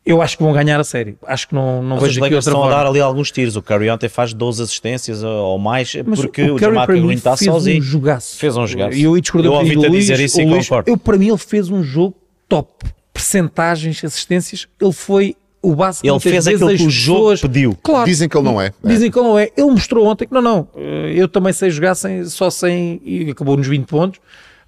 [0.05, 1.17] eu acho que vão ganhar a série.
[1.27, 2.83] Acho que não, não Mas os vejo aqui outra estão a forma.
[2.83, 3.55] dar ali alguns tiros.
[3.57, 7.37] O Curry ontem faz 12 assistências ou mais, Mas porque o, Curry, Jamal Green está
[7.37, 7.79] fez sozinho.
[7.81, 8.37] Um jogaço.
[8.39, 8.97] Fez um jogaço.
[8.97, 10.91] E eu discordo a Luís, dizer isso o e Luís, concordo.
[10.91, 12.17] Eu, para mim, ele fez um jogo
[12.49, 12.87] top.
[13.13, 17.77] Percentagens, assistências, ele foi o base que Ele fez aquilo que o jogo pessoas- pediu.
[17.83, 18.73] Claro, Dizem que ele não é.
[18.85, 19.51] Dizem que ele não é.
[19.57, 20.69] Ele mostrou ontem que não, não.
[20.77, 23.01] Eh, Eu também sei jogar sem, só sem.
[23.05, 24.21] e acabou nos 20 pontos.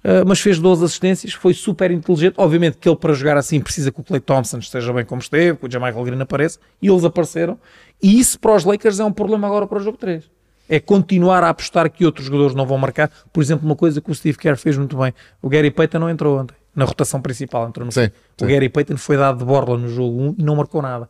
[0.05, 2.35] eh, mas fez 12 assistências, foi super inteligente.
[2.37, 5.57] Obviamente que ele, para jogar assim, precisa que o Clay Thompson esteja bem como esteve,
[5.57, 7.57] que o Jamichael Green apareça, e eles apareceram.
[8.01, 10.25] E isso para os Lakers é um problema agora para o jogo 3.
[10.67, 13.09] É continuar a apostar que outros jogadores não vão marcar.
[13.31, 16.09] Por exemplo, uma coisa que o Steve Kerr fez muito bem: o Gary Payton não
[16.09, 18.05] entrou ontem, na rotação principal, entrou no Sim,
[18.41, 18.47] O sim.
[18.51, 21.07] Gary Payton foi dado de borla no jogo 1 e não marcou nada.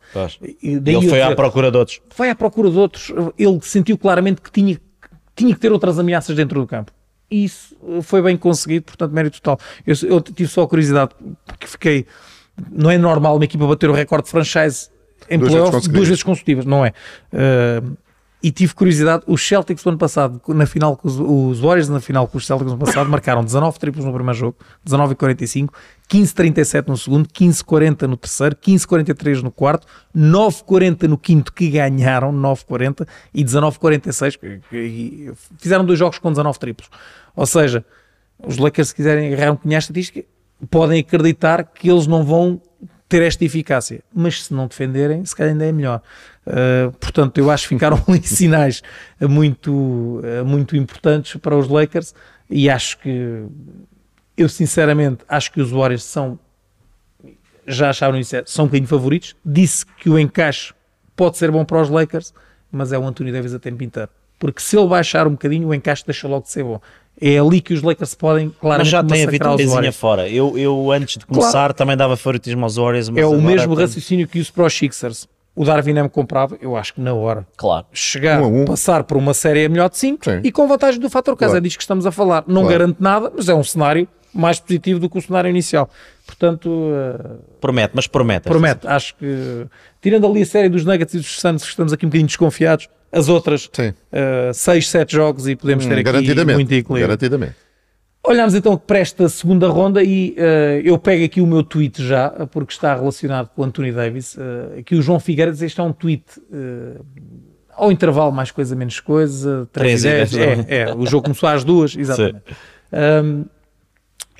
[0.62, 2.00] E daí Ele eu foi à procura de outros.
[2.16, 3.12] vai à procura de outros.
[3.38, 4.78] Ele sentiu claramente que tinha,
[5.34, 6.92] tinha que ter outras ameaças dentro do campo.
[7.30, 9.58] E isso foi bem conseguido, portanto, mérito total.
[9.86, 11.12] Eu, eu tive só a curiosidade,
[11.46, 12.06] porque fiquei.
[12.70, 14.88] Não é normal uma equipa bater o recorde de franchise
[15.30, 15.92] em Duas vezes playoff consecutivas.
[15.98, 16.92] duas vezes consecutivas, não é?
[17.32, 17.82] Eh,
[18.46, 22.28] e tive curiosidade, os Celtics do ano passado, na final, os, os Warriors na final
[22.28, 25.72] com os Celtics do ano passado, marcaram 19 triplos no primeiro jogo, 19 e 45,
[26.06, 31.16] 15 37 no segundo, 15 40 no terceiro, 15 43 no quarto, 9 40 no
[31.16, 36.58] quinto que ganharam, 9 40 e 19 46, que- que- fizeram dois jogos com 19
[36.58, 36.90] triplos.
[37.34, 37.82] Ou seja,
[38.46, 40.22] os Lakers se quiserem agarrar um punhado estatística,
[40.70, 42.60] podem acreditar que eles não vão
[43.14, 44.00] ter esta eficácia.
[44.12, 46.02] Mas se não defenderem, se calhar ainda é melhor.
[46.44, 48.82] Uh, portanto, eu acho que ficaram ali sinais
[49.20, 52.12] muito, uh, muito importantes para os Lakers
[52.50, 53.44] e acho que
[54.36, 56.40] eu sinceramente acho que os Warriors são
[57.68, 59.36] já acharam isso, são um bocadinho favoritos.
[59.46, 60.74] Disse que o encaixe
[61.14, 62.34] pode ser bom para os Lakers,
[62.70, 64.10] mas é o Anthony Davis a tempo inteiro.
[64.40, 66.80] Porque se ele baixar um bocadinho, o encaixe deixa logo de ser bom.
[67.20, 69.96] É ali que os Lakers podem claramente Mas já tem a massacrar os vitamina Warriors.
[69.96, 70.28] fora.
[70.28, 71.74] Eu, eu antes de começar Claro.
[71.74, 73.08] também dava favoritismo aos Warriors.
[73.08, 75.28] Mas É o mesmo raciocínio que uso para os Sixers.
[75.56, 77.46] O Darwin M comprava, eu acho que na hora.
[77.56, 77.86] Claro.
[77.92, 78.64] Chegar, Um a um.
[78.64, 80.40] passar por uma série a melhor de 5 Sim.
[80.42, 81.52] e com vantagem do fator casa.
[81.52, 81.66] Claro.
[81.66, 82.42] É que estamos a falar.
[82.48, 82.68] Não Claro.
[82.78, 85.88] garante nada, mas é um cenário mais positivo do que o cenário inicial.
[86.26, 88.48] Portanto, eh, Promete, mas promete.
[88.48, 88.84] promete.
[88.88, 89.66] Acho que,
[90.02, 92.88] tirando ali a série dos Nuggets e dos Suns, que estamos aqui um bocadinho desconfiados,
[93.14, 93.94] as outras Sim.
[94.52, 97.00] 6, 7 jogos e podemos ter Hum, aqui muito equilíbrio.
[97.00, 97.54] garantidamente.
[98.26, 102.30] Olhamos então para esta segunda ronda e eh, eu pego aqui o meu tweet já,
[102.50, 104.34] porque está relacionado com o Anthony Davis.
[104.38, 107.00] eh, que o João Figueiredo, este é um tweet eh,
[107.76, 110.32] ao intervalo, mais coisa, menos coisa, 3 e Três 10.
[110.32, 112.44] e dez, É, é, o jogo começou às duas, exatamente.
[113.24, 113.44] Um,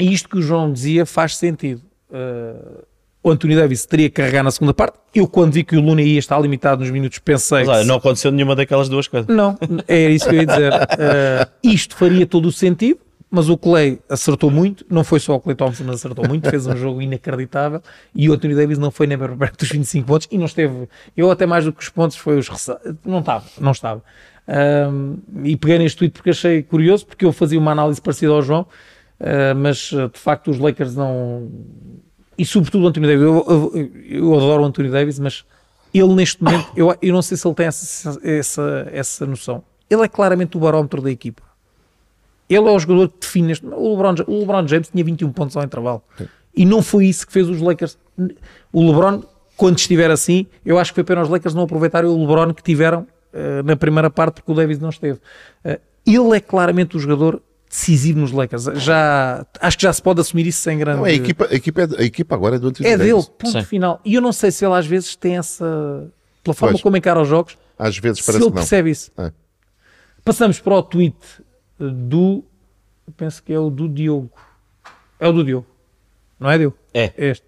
[0.00, 1.82] e isto que o João dizia faz sentido.
[2.10, 2.84] Uh,
[3.24, 4.98] o Anthony Davis teria que carregar na segunda parte.
[5.14, 7.64] Eu, quando vi que o Luna ia estar limitado nos minutos, pensei.
[7.64, 9.34] Mas, que não aconteceu nenhuma daquelas duas coisas.
[9.34, 9.56] não,
[9.88, 10.72] é isso que eu ia dizer.
[10.74, 13.00] Uh, isto faria todo o sentido,
[13.30, 14.84] mas o Clay acertou muito.
[14.90, 17.80] Não foi só o Clay Thompson acertou muito, fez um jogo inacreditável.
[18.14, 20.86] E o Anthony Davis não foi nem perto dos 25 pontos e não esteve.
[21.16, 22.48] Eu, até mais do que os pontos, foi os.
[23.06, 24.02] Não estava, não estava.
[24.46, 28.42] Um, e peguei neste tweet porque achei curioso, porque eu fazia uma análise parecida ao
[28.42, 28.66] João,
[29.18, 31.50] uh, mas uh, de facto os Lakers não.
[32.36, 33.22] E sobretudo o Anthony Davis.
[33.22, 35.44] Eu, eu, eu adoro o Anthony Davis, mas
[35.92, 39.62] ele neste momento, eu, eu não sei se ele tem essa, essa, essa noção.
[39.88, 41.42] Ele é claramente o barómetro da equipa.
[42.48, 43.66] Ele é o jogador que define este.
[43.66, 46.02] O LeBron, o LeBron James tinha 21 pontos ao intervalo.
[46.54, 47.96] E não foi isso que fez os Lakers.
[48.72, 49.22] O LeBron,
[49.56, 52.62] quando estiver assim, eu acho que foi pena os Lakers não aproveitarem o LeBron que
[52.62, 55.18] tiveram eh, na primeira parte, porque o Davis não esteve.
[55.64, 57.42] Eh, ele é claramente o jogador
[57.74, 58.64] decisivo nos Lakers.
[58.76, 60.98] Já, acho que já se pode assumir isso sem grande.
[60.98, 63.26] Não, a, equipa, a, equipa é, a equipa agora é do Anthony é dele, Davis.
[63.26, 63.64] ponto Sim.
[63.64, 64.00] final.
[64.04, 66.08] E eu não sei se ele às vezes tem essa.
[66.44, 66.82] Pela forma Pois.
[66.82, 68.62] como encara os jogos, Às vezes se parece ele que não.
[68.62, 69.10] percebe isso.
[69.18, 69.32] É.
[70.24, 71.16] Passamos para o tweet
[71.80, 72.44] eh, do.
[73.06, 74.30] eu Penso que é o do Diogo.
[75.18, 75.66] É o do Diogo.
[76.38, 76.76] Não é Diogo?
[76.92, 77.12] É.
[77.16, 77.44] Este.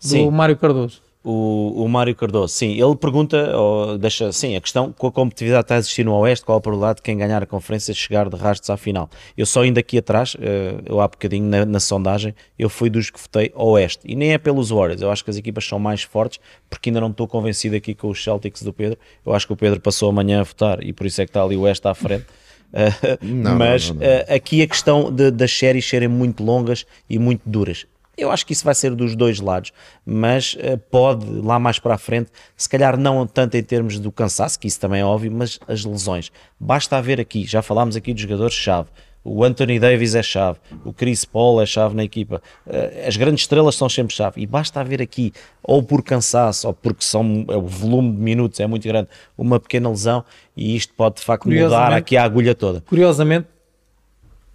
[0.00, 0.30] Do Sim.
[0.30, 1.02] Mário Cardoso.
[1.26, 5.64] O, o Mário Cardoso, sim, ele pergunta, ou deixa, sim, a questão, com a competitividade
[5.64, 8.36] está a existir no Oeste, qual a probabilidade de quem ganhar a conferência chegar de
[8.36, 9.08] rastos à final?
[9.34, 13.08] Eu só indo aqui atrás, eh, eu há bocadinho na, na sondagem, eu fui dos
[13.08, 16.02] que votei Oeste, e nem é pelos Warriors, eu acho que as equipas são mais
[16.02, 19.52] fortes, porque ainda não estou convencido aqui com os Celtics do Pedro, eu acho que
[19.54, 21.88] o Pedro passou amanhã a votar, e por isso é que está ali o Oeste
[21.88, 22.26] à frente.
[22.76, 24.12] Eh, Não, mas não, não, não.
[24.12, 27.86] eh, aqui a questão de- das séries serem muito longas e muito duras.
[28.16, 29.72] Eu acho que isso vai ser dos dois lados,
[30.04, 34.12] mas eh, pode lá mais para a frente, se calhar não tanto em termos do
[34.12, 36.30] cansaço, que isso também é óbvio, mas as lesões.
[36.58, 38.88] Basta haver aqui, já falámos aqui dos jogadores-chave.
[39.26, 43.44] O Anthony Davis é chave, o Chris Paul é chave na equipa, eh, as grandes
[43.44, 44.42] estrelas são sempre chave.
[44.42, 48.60] E basta haver aqui, ou por cansaço, ou porque são, é, o volume de minutos
[48.60, 50.22] é muito grande, uma pequena lesão,
[50.54, 52.82] e isto pode de facto mudar aqui a agulha toda.
[52.82, 53.48] Curiosamente,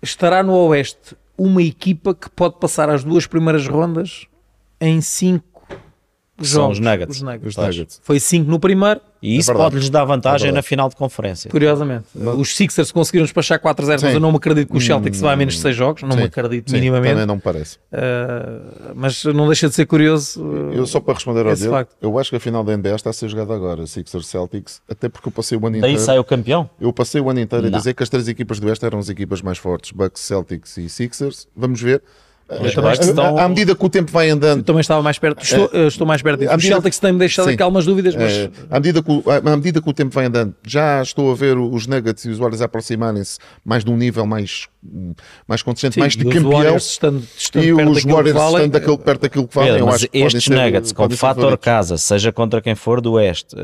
[0.03, 4.28] estará no Oeste uma equipa que pode passar as duas primeiras rondas
[4.80, 5.00] em
[6.46, 6.80] cinco São jogos.
[6.80, 7.16] os Nuggets.
[7.18, 7.48] Os Nuggets.
[7.48, 8.02] Os Nuggets.
[8.04, 11.52] Foi cinco no primeiro, E isso É pode-lhes dar vantagem É na final de conferência.
[11.52, 12.06] curiosamente.
[12.16, 14.08] Os Sixers conseguiram despachar 4-0, mas Sim.
[14.14, 16.18] eu não me acredito que o Celtics vá a menos de 6 jogos, não Sim,
[16.18, 17.12] me acredito sim, minimamente.
[17.14, 17.78] Também não me parece.
[17.92, 20.42] Uh, mas não deixa de ser curioso.
[20.42, 21.96] uh, Eu só para responder ao facto.
[22.02, 25.10] eu acho que a final da NBA está a ser jogada agora, Sixers Celtics, até
[25.10, 26.00] porque eu passei o ano Daí inteiro.
[26.00, 26.70] sai o campeão?
[26.80, 27.78] Eu passei o ano inteiro a Não.
[27.78, 30.90] dizer que as três equipas do Oeste eram as equipas mais fortes, Bucks, Celtics e
[30.90, 31.48] Sixers.
[31.56, 32.02] Vamos ver.
[33.00, 35.88] Estão- à, medida que o tempo vai andando, Eu também estava mais perto, estou, uh,
[35.88, 36.52] estou mais perto disso.
[36.52, 37.54] medida- Celtics têm-me deixado Sim.
[37.54, 40.26] aqui algumas dúvidas, mas Eh, à, medida que, o- à medida que o tempo vai
[40.26, 43.97] andando, já estou a ver os Nuggets e os Warriors a aproximarem-se mais de um
[43.97, 44.68] nível mais,
[45.47, 46.52] mais consistente, sim, mais de e os campeão.
[46.52, 49.56] Warriors estando, estando E perto os daquilo que Warriors valem, estando daquele, perto daquilo que
[49.56, 53.14] valem, Pedro, eu mas estes ser- Nuggets, com fator casa, seja contra quem for do
[53.14, 53.56] Oeste,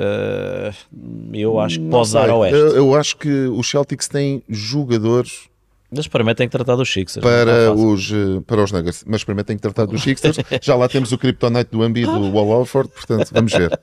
[1.34, 2.58] eu acho que Não pode dar ao Oeste.
[2.58, 5.50] Eu, eu acho que os Celtics têm jogadores
[5.96, 7.18] Mas para mim tem que tratar dos Sixers.
[7.18, 7.88] é para fácil.
[7.88, 10.38] os, eh, para os Nuggets, mas primeiro tem que tratar dos Sixers.
[10.62, 13.80] Já lá temos o Kryptonite do Embiid, do Wall Alford, portanto, vamos ver.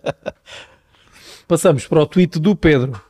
[1.48, 3.00] passamos para o tweet do Pedro.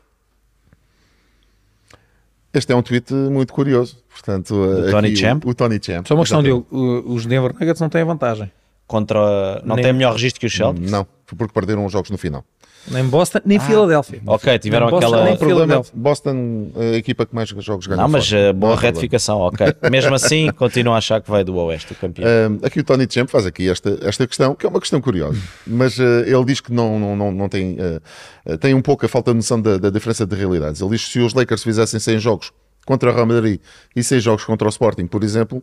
[2.54, 3.96] Este é um tweet muito curioso.
[4.10, 4.54] Portanto,
[4.86, 5.44] eh, Tony aqui Champ?
[5.46, 6.06] O, o Tony Champ.
[6.06, 8.52] Só uma questão, o- Os Denver Nuggets não têm vantagem.
[8.86, 10.90] Contra, não Nem- tem melhor registro que os Celtics?
[10.90, 12.44] Não, porque perderam os jogos no final.
[12.90, 14.20] Nem Boston, nem Filadélfia.
[14.26, 15.82] Ok, tiveram Nem Boston, aquela- nem problema é.
[15.94, 18.40] Boston, a equipa que mais jogos ganha Não, mas fora.
[18.50, 18.80] uh, boa Não problema.
[18.80, 19.66] retificação, ok.
[19.90, 22.26] Mesmo assim, continuo a achar que vai do Oeste, o campeão.
[22.28, 25.38] Um, aqui o Tony Champ faz aqui esta, esta questão, que é uma questão curiosa,
[25.66, 29.08] mas uh, ele diz que não, não, não, não tem, uh, tem um pouco a
[29.08, 30.80] falta de noção da, da diferença de realidades.
[30.80, 32.52] Ele diz que se os Lakers fizessem 100 jogos
[32.84, 33.60] contra o Real Madrid
[33.94, 35.62] e 6 jogos contra o Sporting, por exemplo,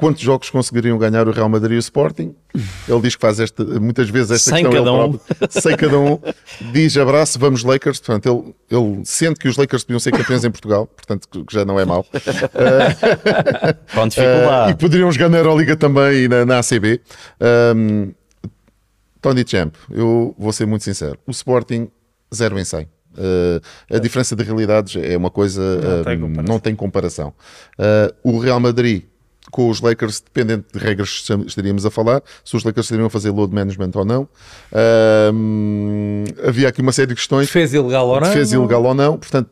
[0.00, 2.34] quantos jogos conseguiriam ganhar o Real Madrid e o Sporting?
[2.88, 4.84] Ele diz que faz esta, muitas vezes esta Sem questão.
[4.84, 5.12] cada um.
[5.18, 6.18] próprio, sem cada um.
[6.72, 8.00] Diz abraço, vamos Lakers.
[8.00, 11.64] Portanto, ele, ele sente que os Lakers podiam ser campeões em Portugal, portanto, que já
[11.64, 12.02] não é mau.
[13.94, 14.72] Com Uh, dificuldade.
[14.72, 17.00] e poderiam jogar na Euroliga também e na, na ACB.
[17.76, 18.12] Um,
[19.20, 21.18] Tony Champ, eu vou ser muito sincero.
[21.26, 21.88] O Sporting,
[22.34, 22.84] 0 em 100.
[22.84, 22.86] Uh,
[23.94, 25.60] a diferença de realidades é uma coisa.
[25.60, 26.44] Não uh, tem comparação.
[26.54, 27.34] não tem comparação.
[27.78, 29.02] Uh, o Real Madrid
[29.50, 33.10] com os Lakers, dependendo de regras que estaríamos a falar, se os Lakers estariam a
[33.10, 34.28] fazer load management ou não.
[35.32, 38.28] Um, havia aqui uma série de questões Defesa ilegal ou não?
[38.28, 39.18] defesa ilegal ou não.
[39.18, 39.50] Portanto,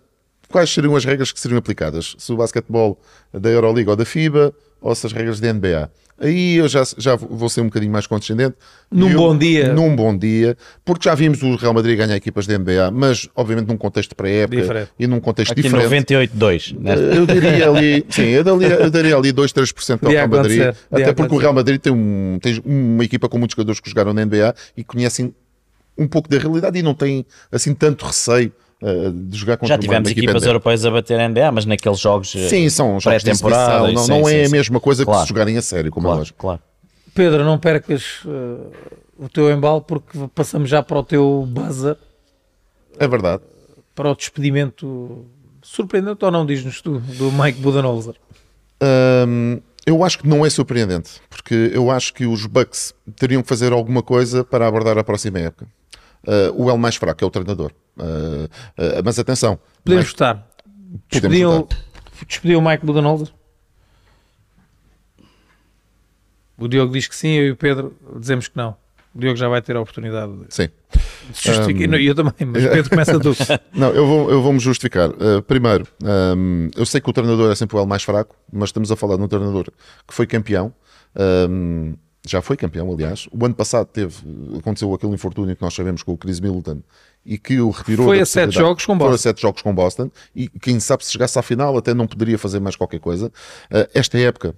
[0.48, 2.14] quais seriam as regras que seriam aplicadas?
[2.18, 2.98] Se o basquetebol
[3.32, 5.90] da Euroliga ou da FIBA, ou se as regras da NBA?
[6.20, 8.56] Aí eu já, já vou ser um bocadinho mais condescendente.
[8.90, 9.72] Num Eu- bom dia.
[9.72, 13.68] Num bom dia, porque já vimos o Real Madrid ganhar equipas da NBA, mas obviamente
[13.68, 16.14] num contexto pré-época e num contexto Aqui diferente.
[16.14, 16.76] 98-2.
[16.80, 16.94] Né?
[17.16, 20.74] Eu diria ali, sim, eu daria, eu daria ali 2, 3% ao Real Madrid.
[20.90, 21.38] Até porque o.
[21.38, 24.82] Real Madrid tem, um, tem uma equipa com muitos jogadores que jogaram na NBA e
[24.82, 25.32] conhecem
[25.96, 28.52] um pouco da realidade e não têm assim tanto receio
[28.82, 31.64] uh, de jogar contra Já tivemos uma equipa equipas europeias a bater a NBA, mas
[31.66, 33.92] naqueles jogos eh, Sim, são jogos de pré-temporada.
[33.92, 34.52] não, sim, não sim, é a sim.
[34.52, 35.22] mesma coisa que Claro.
[35.22, 36.38] se jogarem a sério, como é Claro, lógico.
[36.38, 36.60] claro.
[37.14, 38.70] Pedro, não percas uh,
[39.18, 41.96] o teu embalo porque passamos já para o teu buzzer,
[42.98, 43.42] É verdade.
[43.94, 45.26] para o despedimento
[45.62, 48.14] surpreendente ou não, diz-nos tu, do Mike Budenholzer.
[49.26, 53.48] Hum, eu acho que não é surpreendente, porque eu acho que os Bucks teriam que
[53.48, 55.66] fazer alguma coisa para abordar a próxima época.
[56.26, 57.72] Uh, o L mais fraco é o treinador.
[57.96, 58.02] Uh,
[58.44, 60.48] uh, mas atenção, Podemos mais- votar.
[61.08, 61.68] Podemos
[62.26, 63.28] despediam o Mike Budenholzer?
[66.56, 68.76] O Diogo diz que sim, eu e o Pedro dizemos que não.
[69.14, 70.68] O Diogo já vai ter a oportunidade de Sim.
[71.32, 72.00] justificar.
[72.00, 73.32] E eu também, mas Pedro começa tu.
[73.74, 75.10] Não, eu vou, eu vou me justificar.
[75.10, 75.86] Uh, primeiro,
[76.36, 78.96] um, eu sei que o treinador é sempre o L mais fraco, mas estamos a
[78.96, 79.64] falar de um treinador
[80.06, 80.72] que foi campeão.
[81.48, 81.94] um,
[82.26, 83.28] já foi campeão, aliás.
[83.32, 84.16] O ano passado teve,
[84.58, 86.82] aconteceu aquele infortúnio que nós sabemos com o Chris Middleton
[87.24, 88.06] e que o retirou.
[88.06, 89.22] Foi a sete jogos com Foi a Boston.
[89.22, 92.60] sete jogos com Boston e quem sabe se chegasse à final até não poderia fazer
[92.60, 93.28] mais qualquer coisa.
[93.70, 94.54] Uh, esta época,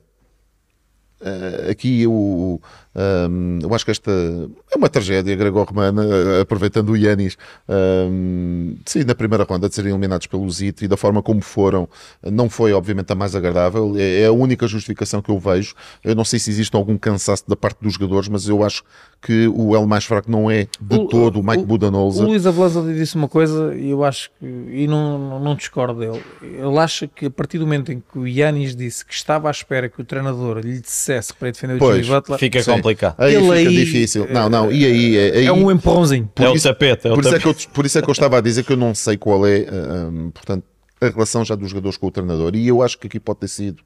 [1.22, 2.62] Uh, aqui eu,
[2.94, 7.36] um, eu acho que esta é uma tragédia grego-romana, uh, aproveitando o Yanis,
[7.68, 11.88] um, sim, na primeira ronda de serem eliminados pelo Zito e da forma como foram,
[12.22, 15.74] não foi obviamente a mais agradável, é, é a única justificação que eu vejo.
[16.02, 18.82] Eu não sei se existe algum cansaço da parte dos jogadores, mas eu acho
[19.22, 22.24] que o L mais fraco não é de O- todo o Mike o- Budenholzer.
[22.24, 26.22] O Luís Avelaza disse uma coisa e eu acho que, e não, não, discordo dele.
[26.42, 29.50] Ele acha que a partir do momento em que o Yanis disse que estava à
[29.50, 32.79] espera que o treinador lhe dissesse para defender o Pois, Jimmy Butler, Fica Sim.
[32.82, 33.14] Complicado.
[33.18, 34.26] Aí Ele fica aí, difícil.
[34.30, 36.30] Não, não, e aí, é, aí é um empurrãozinho.
[36.34, 37.56] Por é isso- o tapete, é o por, isso é tapete.
[37.66, 39.46] que eu, por isso é que eu estava a dizer que eu não sei qual
[39.46, 40.64] é, ah, ah, portanto,
[41.00, 42.54] a relação já dos jogadores com o treinador.
[42.54, 43.82] E eu acho que aqui pode ter sido.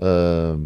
[0.00, 0.56] ah,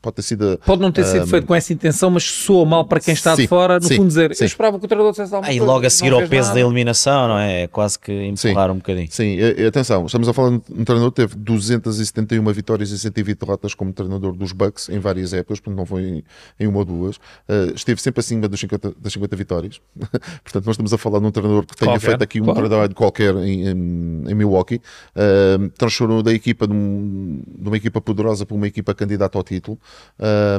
[0.00, 0.58] pode ter sido.
[0.64, 3.42] Pode não ter sido feito com essa intenção, mas soa mal para quem está de
[3.42, 4.44] sim, fora, no sim, fundo dizer, sim.
[4.44, 6.54] eu esperava que o treinador dissesse alguma Aí coisa, logo a seguir ao peso nada.
[6.54, 7.62] da eliminação, não é?
[7.62, 9.08] É quase que empurrar um bocadinho.
[9.10, 13.38] Sim, e- atenção, estamos a falar de um treinador que teve 271 vitórias e 120
[13.38, 16.24] derrotas como treinador dos Bucks em várias épocas, portanto não foi em,
[16.60, 17.16] em uma ou duas.
[17.48, 19.80] Ah, esteve sempre acima dos 50, das 50 vitórias.
[20.42, 22.68] portanto, nós estamos a falar de um treinador que tenha Qualquer, feito aqui um claro.
[22.68, 24.80] trabalho qualquer em, em- em Milwaukee.
[25.14, 29.42] Ah, transformou da equipa de, um- de uma equipa poderosa para uma equipa candidata ao
[29.44, 29.78] título.
[30.18, 30.58] Ah,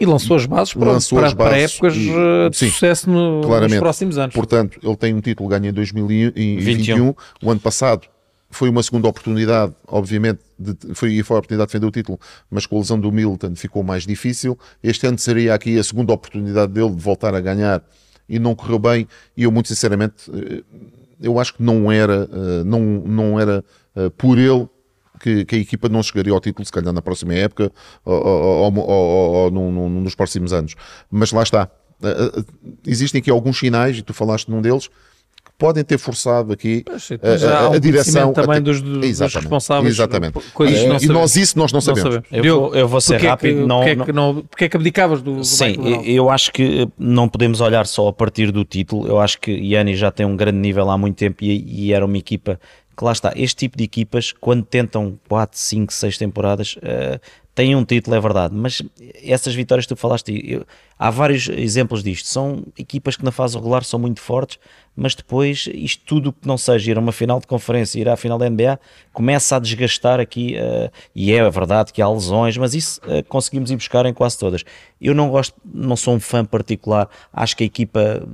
[0.00, 2.70] E lançou as bases para, Lançou para, as para bases épocas e- eh, de sim,
[2.70, 4.34] sucesso no- nos próximos anos.
[4.34, 6.62] Portanto, ele tem um título ganho em 2021.
[6.64, 7.14] 21.
[7.42, 8.06] O ano passado
[8.50, 12.20] foi uma segunda oportunidade, obviamente, de, foi, foi a oportunidade de defender o título,
[12.50, 14.58] mas com a lesão do Milton ficou mais difícil.
[14.82, 17.82] Este ano seria aqui a segunda oportunidade dele de voltar a ganhar
[18.28, 19.06] e não correu bem.
[19.36, 20.62] E eu, muito sinceramente, eh,
[21.20, 23.62] eu acho que não era, eh, não, não era
[24.16, 24.66] por ele
[25.22, 27.70] que, que a equipa não chegaria ao título, se calhar na próxima época
[28.04, 30.74] ou, ou- ou- ou- ou num- num- nos próximos anos.
[31.10, 31.70] Mas lá está.
[32.02, 32.44] Uh, uh,
[32.86, 37.10] Existem aqui alguns sinais, e tu falaste num deles, que podem ter forçado aqui Pois,
[37.10, 40.38] a, então a- a direção também até- dos- dos Exatamente, responsáveis, Exatamente.
[40.38, 42.14] E- não e nós isso nós não Não sabemos.
[42.14, 42.28] sabemos.
[42.46, 44.64] Eu eu vou ser porque é rápido, que, não- porque, é não- que não, porque
[44.64, 46.10] é que abdicavas do, do Sim, Budenholzer?
[46.10, 49.06] eu acho que não podemos olhar só a partir do título.
[49.06, 52.04] Eu acho que Yanni já tem um grande nível há muito tempo e, e era
[52.04, 52.58] uma equipa
[53.02, 53.32] que lá está.
[53.34, 57.18] Este tipo de equipas, quando tentam 4, 5, 6 temporadas, eh,
[57.54, 58.80] têm um título, é verdade, mas
[59.22, 60.64] essas vitórias que tu falaste, eu-
[60.98, 62.26] há vários exemplos disto.
[62.26, 64.58] São equipas que na fase regular são muito fortes,
[64.96, 68.16] mas depois isto tudo que não seja ir a uma final de conferência, ir à
[68.16, 68.78] final da NBA,
[69.12, 73.70] começa a desgastar aqui, uh, e é verdade que há lesões, mas isso uh, conseguimos
[73.70, 74.64] ir buscar em quase todas.
[75.00, 78.26] Eu não gosto, não sou um fã particular, acho que a equipa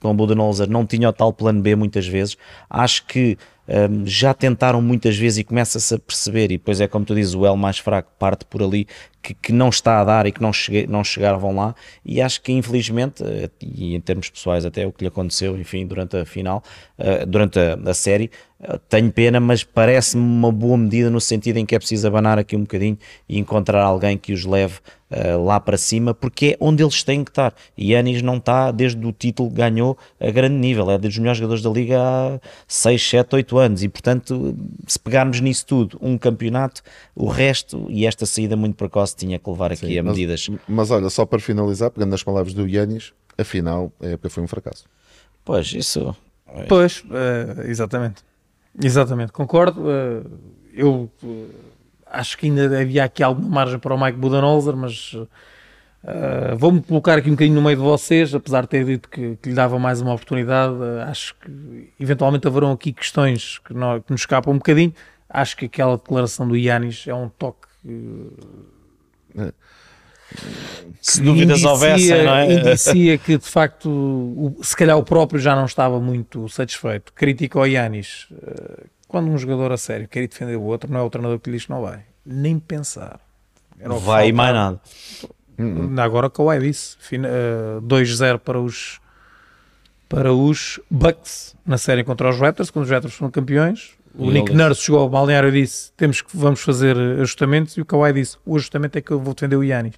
[0.00, 2.36] com o Budenholzer não tinha o tal plano B muitas vezes,
[2.70, 3.36] acho que
[3.68, 7.34] um, já tentaram muitas vezes e começa-se a perceber, e depois é como tu dizes,
[7.34, 8.86] o L mais fraco parte por ali,
[9.22, 12.42] que, que não está a dar e que não, chegue, não chegaram lá, e acho
[12.42, 16.26] que infelizmente, eh, e em termos pessoais até o que lhe aconteceu, enfim, durante a
[16.26, 16.62] final,
[16.98, 21.56] uh, durante a, a série, uh, tenho pena, mas parece-me uma boa medida no sentido
[21.56, 24.74] em que é preciso abanar aqui um bocadinho e encontrar alguém que os leve
[25.14, 27.54] uh, lá para cima, porque é onde eles têm que estar.
[27.76, 31.62] E Yanis não está, desde o título ganhou a grande nível, é dos melhores jogadores
[31.62, 34.56] da Liga há 6, 7, 8 anos, e portanto,
[34.86, 36.82] se pegarmos nisso tudo, um campeonato,
[37.14, 40.50] o resto, e esta saída muito precoce tinha que levar aqui Sim, a mas, medidas.
[40.68, 44.48] Mas olha, só para finalizar, pegando nas palavras do Yanis, afinal, a época foi um
[44.48, 44.84] fracasso.
[45.44, 46.14] Pois, isso.
[46.68, 48.22] Pois, uh, exatamente.
[48.82, 49.82] Exatamente, concordo.
[49.82, 50.30] Uh,
[50.72, 51.48] eu uh,
[52.14, 55.16] acho que ainda havia aqui alguma margem para o Mike Budenholzer, mas
[56.56, 59.48] vou-me colocar aqui um bocadinho no meio de vocês, apesar de ter dito que, que
[59.48, 60.74] lhe dava mais uma oportunidade.
[61.08, 64.92] acho que eventualmente haverão aqui questões que, não, que nos escapam um bocadinho.
[65.28, 67.66] Acho que aquela declaração do Yanis é um toque
[71.00, 72.52] se dúvidas indicia, houvessem, não é?
[72.52, 77.12] Indicia que de facto, o, se calhar o próprio já não estava muito satisfeito.
[77.12, 78.28] Crítica ao Yanis.
[79.08, 81.50] Quando um jogador a sério quer ir defender o outro, não é o treinador que
[81.50, 82.04] lhe diz que não vai.
[82.24, 83.20] Nem pensar.
[84.00, 84.80] vai e mais nada.
[86.02, 86.96] Agora o Kawhi disse.
[87.82, 89.00] 2-0 uh, para os
[90.08, 93.92] para os Bucks na série contra os Raptors, quando os Raptors foram campeões.
[94.16, 97.76] O Nick Nurse chegou ao balneário e disse: temos que, vamos fazer ajustamentos.
[97.76, 99.94] E o Kawhi disse: o ajustamento é que eu vou defender o Yannis.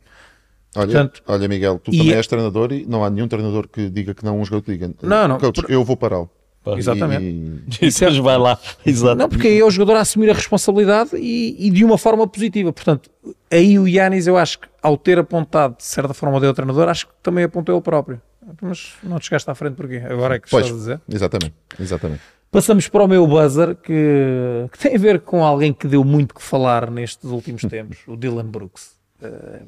[0.75, 4.15] Olha, Portanto, olha, Miguel, tu também és treinador e não há nenhum treinador que diga
[4.15, 5.71] que não um jogador que diga: não, não, Coach, por...
[5.71, 6.31] eu vou pará-lo.
[6.77, 7.25] Exatamente.
[7.25, 8.59] E, e, e vai lá.
[8.85, 9.17] Exato.
[9.17, 12.27] Não, porque aí é o jogador a assumir a responsabilidade e, e de uma forma
[12.27, 12.73] positiva.
[12.73, 13.11] Portanto,
[13.51, 16.89] aí o Yanis, eu acho que ao ter apontado de certa forma o deu treinador,
[16.89, 18.21] acho que também apontou ele próprio.
[18.63, 19.97] Mas não te chegaste à frente porquê?
[20.09, 21.01] Agora é que pois, estás a dizer.
[21.09, 22.23] Exatamente, exatamente.
[22.51, 26.35] Passamos para o meu buzzer, que, que, tem a ver com alguém que deu muito
[26.35, 28.97] que falar nestes últimos tempos, o Dylan Brooks.
[29.21, 29.67] Uh,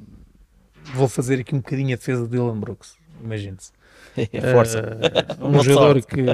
[0.95, 3.73] vou fazer aqui um bocadinho a defesa de Dylan Brooks, imagine-se.
[4.53, 4.99] Força.
[5.41, 6.25] Uh, um jogador que,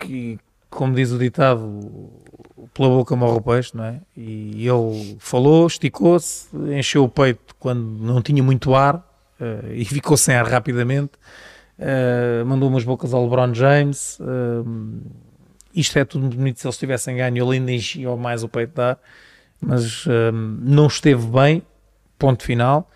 [0.00, 0.38] que,
[0.70, 2.12] como diz o ditado,
[2.74, 4.00] pela boca morre o peixe, não é?
[4.16, 10.16] E ele falou, esticou-se, encheu o peito quando não tinha muito ar uh, e ficou
[10.16, 11.12] sem ar rapidamente.
[11.78, 14.18] Uh, mandou umas bocas ao LeBron James.
[14.20, 15.00] Uh,
[15.74, 16.60] isto é tudo muito bonito.
[16.60, 18.98] Se eles tivessem ganho, ele ainda enchia mais o peito dar,
[19.60, 20.06] mas
[20.60, 21.62] não esteve bem.
[22.18, 22.90] Ponto final.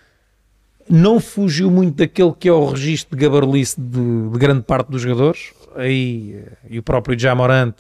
[0.89, 5.03] Não fugiu muito daquele que é o registro de gabarulice de, de grande parte dos
[5.03, 5.53] jogadores.
[5.75, 7.75] Aí e o próprio Jamorant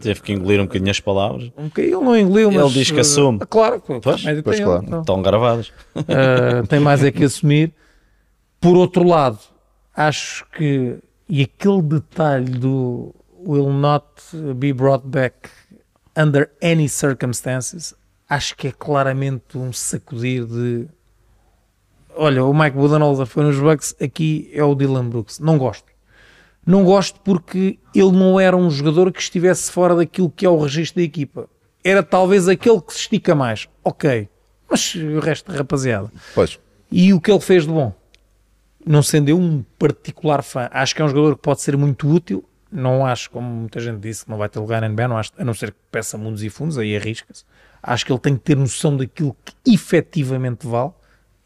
[0.00, 1.50] teve que engolir um bocadinho as palavras.
[1.58, 3.38] um bocadinho, ele não engoliu ele diz que assume.
[3.38, 4.84] uh, claro, pois, pois claro.
[4.86, 5.00] Então.
[5.00, 5.72] estão gravadas.
[5.96, 7.72] Uh, tem mais é que assumir.
[8.60, 9.40] Por outro lado
[9.94, 10.98] acho que,
[11.28, 14.06] e aquele detalhe do will not
[14.56, 15.50] be brought back
[16.16, 17.94] under any circumstances,
[18.28, 20.88] acho que é claramente um sacudir de
[22.16, 25.38] olha, o Mike Budenholzer foi nos Bucks, aqui é o Dylan Brooks.
[25.38, 25.90] Não gosto.
[26.64, 30.58] Não gosto porque ele não era um jogador que estivesse fora daquilo que é o
[30.58, 31.48] registro da equipa.
[31.82, 33.68] Era talvez aquele que se estica mais.
[33.82, 34.28] Ok.
[34.70, 36.10] Mas o resto, rapaziada.
[36.34, 36.58] Pois.
[36.90, 37.92] E o que ele fez de bom?
[38.86, 42.08] não sendo eu um particular fã, acho que é um jogador que pode ser muito
[42.08, 42.44] útil.
[42.70, 45.30] Não acho, como muita gente disse, que não vai ter lugar na NBA, não acho,
[45.36, 47.44] a não ser que peça mundos e fundos, aí arrisca-se.
[47.82, 50.92] Acho que ele tem que ter noção daquilo que efetivamente vale.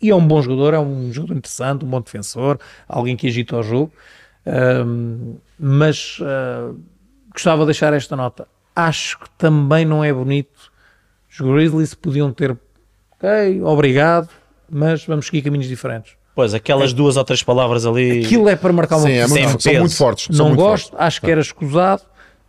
[0.00, 3.56] E é um bom jogador, é um jogador interessante, um bom defensor, alguém que agita
[3.56, 3.92] o jogo.
[4.46, 6.78] Um, mas uh,
[7.32, 8.46] gostava de deixar esta nota.
[8.74, 10.70] Acho que também não é bonito.
[11.30, 12.56] Os Grizzlies podiam ter,
[13.12, 14.28] ok, obrigado,
[14.70, 16.14] mas vamos seguir caminhos diferentes.
[16.34, 16.94] Pois, aquelas é.
[16.94, 18.24] duas ou três palavras ali.
[18.24, 20.36] Aquilo é para marcar uma Sim, é muito, são muito fortes.
[20.36, 21.06] Não muito gosto, fortes.
[21.06, 22.02] acho que era escusado.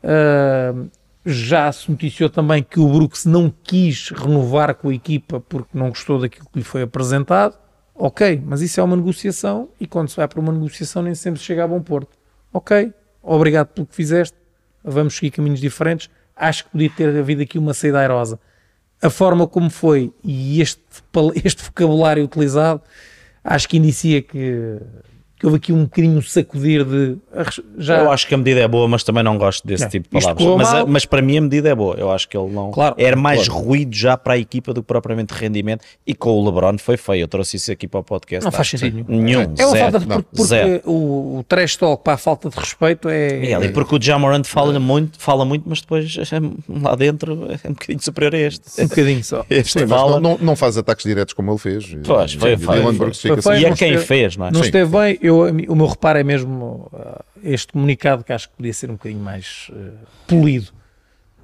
[0.03, 0.89] Uh,
[1.30, 5.89] já se noticiou também que o Brooks não quis renovar com a equipa porque não
[5.89, 7.57] gostou daquilo que lhe foi apresentado.
[7.93, 11.39] Ok, mas isso é uma negociação e quando se vai para uma negociação nem sempre
[11.39, 12.15] se chega a bom porto.
[12.53, 14.38] Ok, obrigado pelo que fizeste,
[14.84, 16.09] vamos seguir caminhos diferentes.
[16.36, 18.39] Acho que podia ter havido aqui uma saída airosa.
[19.01, 20.82] A forma como foi e este,
[21.43, 22.82] este vocabulário utilizado
[23.43, 24.80] acho que inicia que
[25.39, 27.17] que houve aqui um bocadinho sacudir de.
[27.77, 27.99] Já...
[27.99, 30.23] Eu acho que a medida é boa, mas também não gosto desse Não, tipo de
[30.23, 30.47] palavras.
[30.57, 30.88] Mas, mal.
[30.88, 31.95] mas para mim a medida é boa.
[31.95, 32.71] Eu acho que ele não.
[32.71, 33.63] Claro, Era mais claro.
[33.65, 35.83] ruído já para a equipa do que propriamente rendimento.
[36.05, 37.21] E com o LeBron foi feio.
[37.23, 38.43] Eu trouxe isso aqui para o podcast.
[38.45, 39.41] Não faz que sentido Nenhum.
[39.57, 39.91] É uma zero.
[39.91, 40.05] falta de.
[40.07, 40.81] Porque zero.
[40.85, 43.51] o, o trash talk para a falta de respeito é.
[43.51, 46.15] É, ali, porque o Jamorant fala muito, fala muito, mas depois
[46.67, 48.81] lá dentro é um bocadinho superior a este.
[48.81, 49.45] Um bocadinho só.
[49.49, 50.19] Este Sim, fala.
[50.19, 51.95] não, não, faz ataques diretos como ele fez.
[52.05, 52.81] Pois, foi E foi.
[52.93, 53.27] Foi assim.
[53.27, 54.51] E não é quem esteve- fez, não é?
[54.51, 55.19] Não esteve bem.
[55.28, 58.93] Eu, o meu reparo é mesmo ah, este comunicado que acho que podia ser um
[58.93, 60.71] bocadinho mais ah, polido.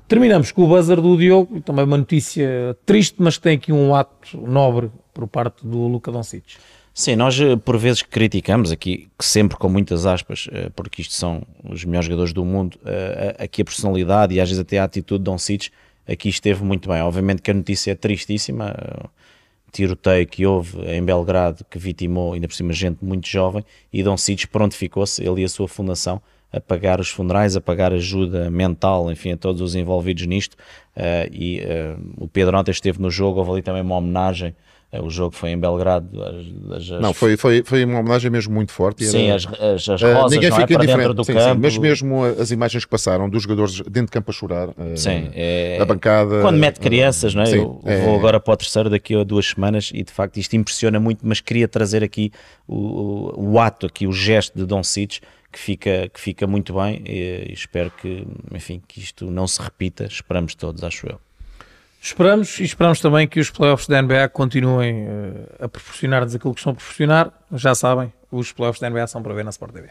[0.08, 4.38] Terminamos com o buzzer do Diogo, também uma notícia triste, mas tem aqui um ato
[4.38, 6.58] nobre por parte do Luca Doncic.
[6.94, 11.16] Sim, nós eh, por vezes criticamos aqui, que sempre com muitas aspas, eh, porque isto
[11.16, 14.84] são os melhores jogadores do mundo, eh, aqui a personalidade e às vezes até a
[14.84, 15.72] atitude de Don Cic,
[16.08, 17.02] aqui esteve muito bem.
[17.02, 18.76] Obviamente que a notícia é tristíssima,
[19.74, 24.16] tiroteio que houve em Belgrado que vitimou ainda por cima gente muito jovem e Don
[24.16, 26.22] Cic prontificou-se, ele e a sua fundação,
[26.52, 30.56] a pagar os funerais, a pagar ajuda mental, enfim, a todos os envolvidos nisto.
[30.96, 34.56] eh, e eh, o Pedro ontem esteve no jogo, houve ali também uma homenagem.
[34.94, 36.08] Eh, o jogo foi em Belgrado.
[36.24, 39.04] as- as- Não, foi, foi, foi uma homenagem mesmo muito forte.
[39.04, 40.62] Sim, era- as, as, as Eh, rosas ninguém não é?
[40.62, 40.98] fica para indiferente.
[41.00, 41.54] dentro do Sim, campo.
[41.56, 44.96] sim, mas mesmo as imagens que passaram dos jogadores dentro de campo a chorar, eh,
[44.96, 46.42] Sim, é- a bancada.
[46.42, 47.48] Quando mete crianças, não é?
[47.48, 50.38] Sim, eu é- vou agora para o terceiro daqui a duas semanas e de facto
[50.38, 52.32] isto impressiona muito, mas queria trazer aqui
[52.68, 52.76] o,
[53.40, 55.20] o, o ato, aqui o gesto de Don Cic
[55.52, 59.62] que fica, que fica muito bem e, e espero que, enfim, que isto não se
[59.62, 61.20] repita, esperamos todos, acho eu.
[62.04, 66.60] Esperamos e esperamos também que os playoffs da NBA continuem eh, a proporcionar-nos aquilo que
[66.60, 67.32] estão a proporcionar.
[67.54, 69.90] Já sabem, os playoffs da NBA são para ver na Sport TV.